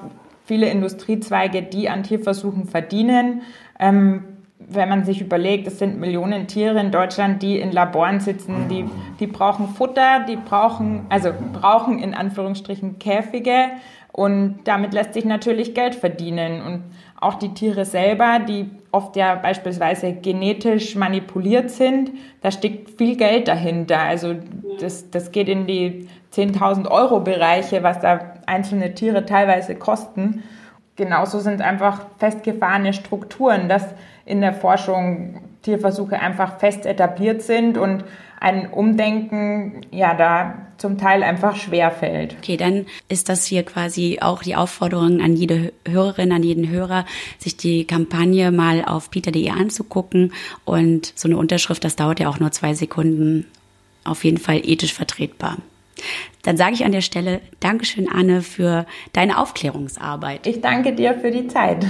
viele 0.45 0.69
Industriezweige, 0.69 1.61
die 1.61 1.89
an 1.89 2.03
Tierversuchen 2.03 2.65
verdienen. 2.65 3.43
Ähm, 3.79 4.23
wenn 4.57 4.89
man 4.89 5.05
sich 5.05 5.21
überlegt, 5.21 5.67
es 5.67 5.79
sind 5.79 5.99
Millionen 5.99 6.47
Tiere 6.47 6.79
in 6.79 6.91
Deutschland, 6.91 7.41
die 7.41 7.59
in 7.59 7.71
Laboren 7.71 8.19
sitzen, 8.19 8.67
die, 8.69 8.85
die 9.19 9.27
brauchen 9.27 9.69
Futter, 9.69 10.25
die 10.27 10.35
brauchen, 10.35 11.05
also 11.09 11.31
brauchen 11.53 11.99
in 11.99 12.13
Anführungsstrichen 12.13 12.99
Käfige 12.99 13.69
und 14.11 14.59
damit 14.65 14.93
lässt 14.93 15.13
sich 15.13 15.23
natürlich 15.23 15.73
Geld 15.73 15.95
verdienen. 15.95 16.61
Und 16.61 16.83
auch 17.21 17.35
die 17.35 17.53
Tiere 17.53 17.85
selber, 17.85 18.39
die 18.39 18.69
oft 18.91 19.15
ja 19.15 19.35
beispielsweise 19.35 20.13
genetisch 20.13 20.95
manipuliert 20.95 21.69
sind, 21.69 22.11
da 22.41 22.51
steckt 22.51 22.97
viel 22.97 23.15
Geld 23.15 23.47
dahinter. 23.47 23.99
Also 23.99 24.35
das, 24.79 25.09
das 25.09 25.31
geht 25.31 25.47
in 25.47 25.67
die 25.67 26.09
10.000 26.33 26.89
Euro 26.89 27.19
Bereiche, 27.19 27.83
was 27.83 27.99
da 27.99 28.33
einzelne 28.45 28.93
Tiere 28.93 29.25
teilweise 29.25 29.75
kosten. 29.75 30.43
Genauso 30.95 31.39
sind 31.39 31.61
einfach 31.61 32.05
festgefahrene 32.17 32.93
Strukturen, 32.93 33.69
dass 33.69 33.85
in 34.25 34.41
der 34.41 34.53
Forschung 34.53 35.41
Tierversuche 35.63 36.19
einfach 36.19 36.59
fest 36.59 36.85
etabliert 36.85 37.41
sind 37.41 37.77
und 37.77 38.03
ein 38.39 38.69
Umdenken 38.71 39.81
ja 39.91 40.13
da 40.13 40.55
zum 40.77 40.97
Teil 40.97 41.23
einfach 41.23 41.57
schwer 41.57 41.91
fällt. 41.91 42.37
Okay, 42.37 42.55
dann 42.55 42.85
ist 43.09 43.27
das 43.27 43.45
hier 43.45 43.63
quasi 43.63 44.19
auch 44.21 44.41
die 44.41 44.55
Aufforderung 44.55 45.19
an 45.21 45.35
jede 45.35 45.73
Hörerin, 45.85 46.31
an 46.31 46.43
jeden 46.43 46.69
Hörer, 46.69 47.05
sich 47.37 47.57
die 47.57 47.85
Kampagne 47.85 48.51
mal 48.51 48.85
auf 48.85 49.11
peter.de 49.11 49.49
anzugucken 49.49 50.31
und 50.63 51.11
so 51.15 51.27
eine 51.27 51.37
Unterschrift, 51.37 51.83
das 51.83 51.97
dauert 51.97 52.21
ja 52.21 52.29
auch 52.29 52.39
nur 52.39 52.51
zwei 52.51 52.73
Sekunden, 52.73 53.45
auf 54.05 54.23
jeden 54.23 54.37
Fall 54.37 54.61
ethisch 54.63 54.93
vertretbar. 54.93 55.57
Dann 56.43 56.57
sage 56.57 56.73
ich 56.73 56.85
an 56.85 56.91
der 56.91 57.01
Stelle 57.01 57.41
Dankeschön, 57.59 58.09
Anne, 58.09 58.41
für 58.41 58.85
deine 59.13 59.37
Aufklärungsarbeit. 59.37 60.47
Ich 60.47 60.61
danke 60.61 60.93
dir 60.93 61.17
für 61.19 61.31
die 61.31 61.47
Zeit. 61.47 61.85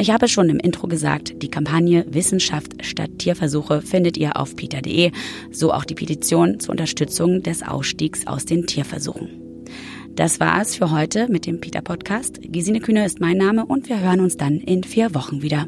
Ich 0.00 0.12
habe 0.12 0.28
schon 0.28 0.48
im 0.48 0.60
Intro 0.60 0.86
gesagt, 0.86 1.42
die 1.42 1.50
Kampagne 1.50 2.06
Wissenschaft 2.08 2.84
statt 2.84 3.10
Tierversuche 3.18 3.82
findet 3.82 4.16
ihr 4.16 4.36
auf 4.36 4.54
peter.de, 4.54 5.10
so 5.50 5.72
auch 5.72 5.84
die 5.84 5.96
Petition 5.96 6.60
zur 6.60 6.70
Unterstützung 6.70 7.42
des 7.42 7.64
Ausstiegs 7.64 8.24
aus 8.26 8.44
den 8.44 8.66
Tierversuchen. 8.66 9.28
Das 10.14 10.38
war 10.38 10.60
es 10.62 10.76
für 10.76 10.92
heute 10.92 11.28
mit 11.28 11.46
dem 11.46 11.60
Peter 11.60 11.80
Podcast. 11.80 12.40
Gesine 12.42 12.80
Kühner 12.80 13.06
ist 13.06 13.20
mein 13.20 13.36
Name 13.36 13.66
und 13.66 13.88
wir 13.88 14.00
hören 14.00 14.20
uns 14.20 14.36
dann 14.36 14.58
in 14.58 14.84
vier 14.84 15.14
Wochen 15.14 15.42
wieder. 15.42 15.66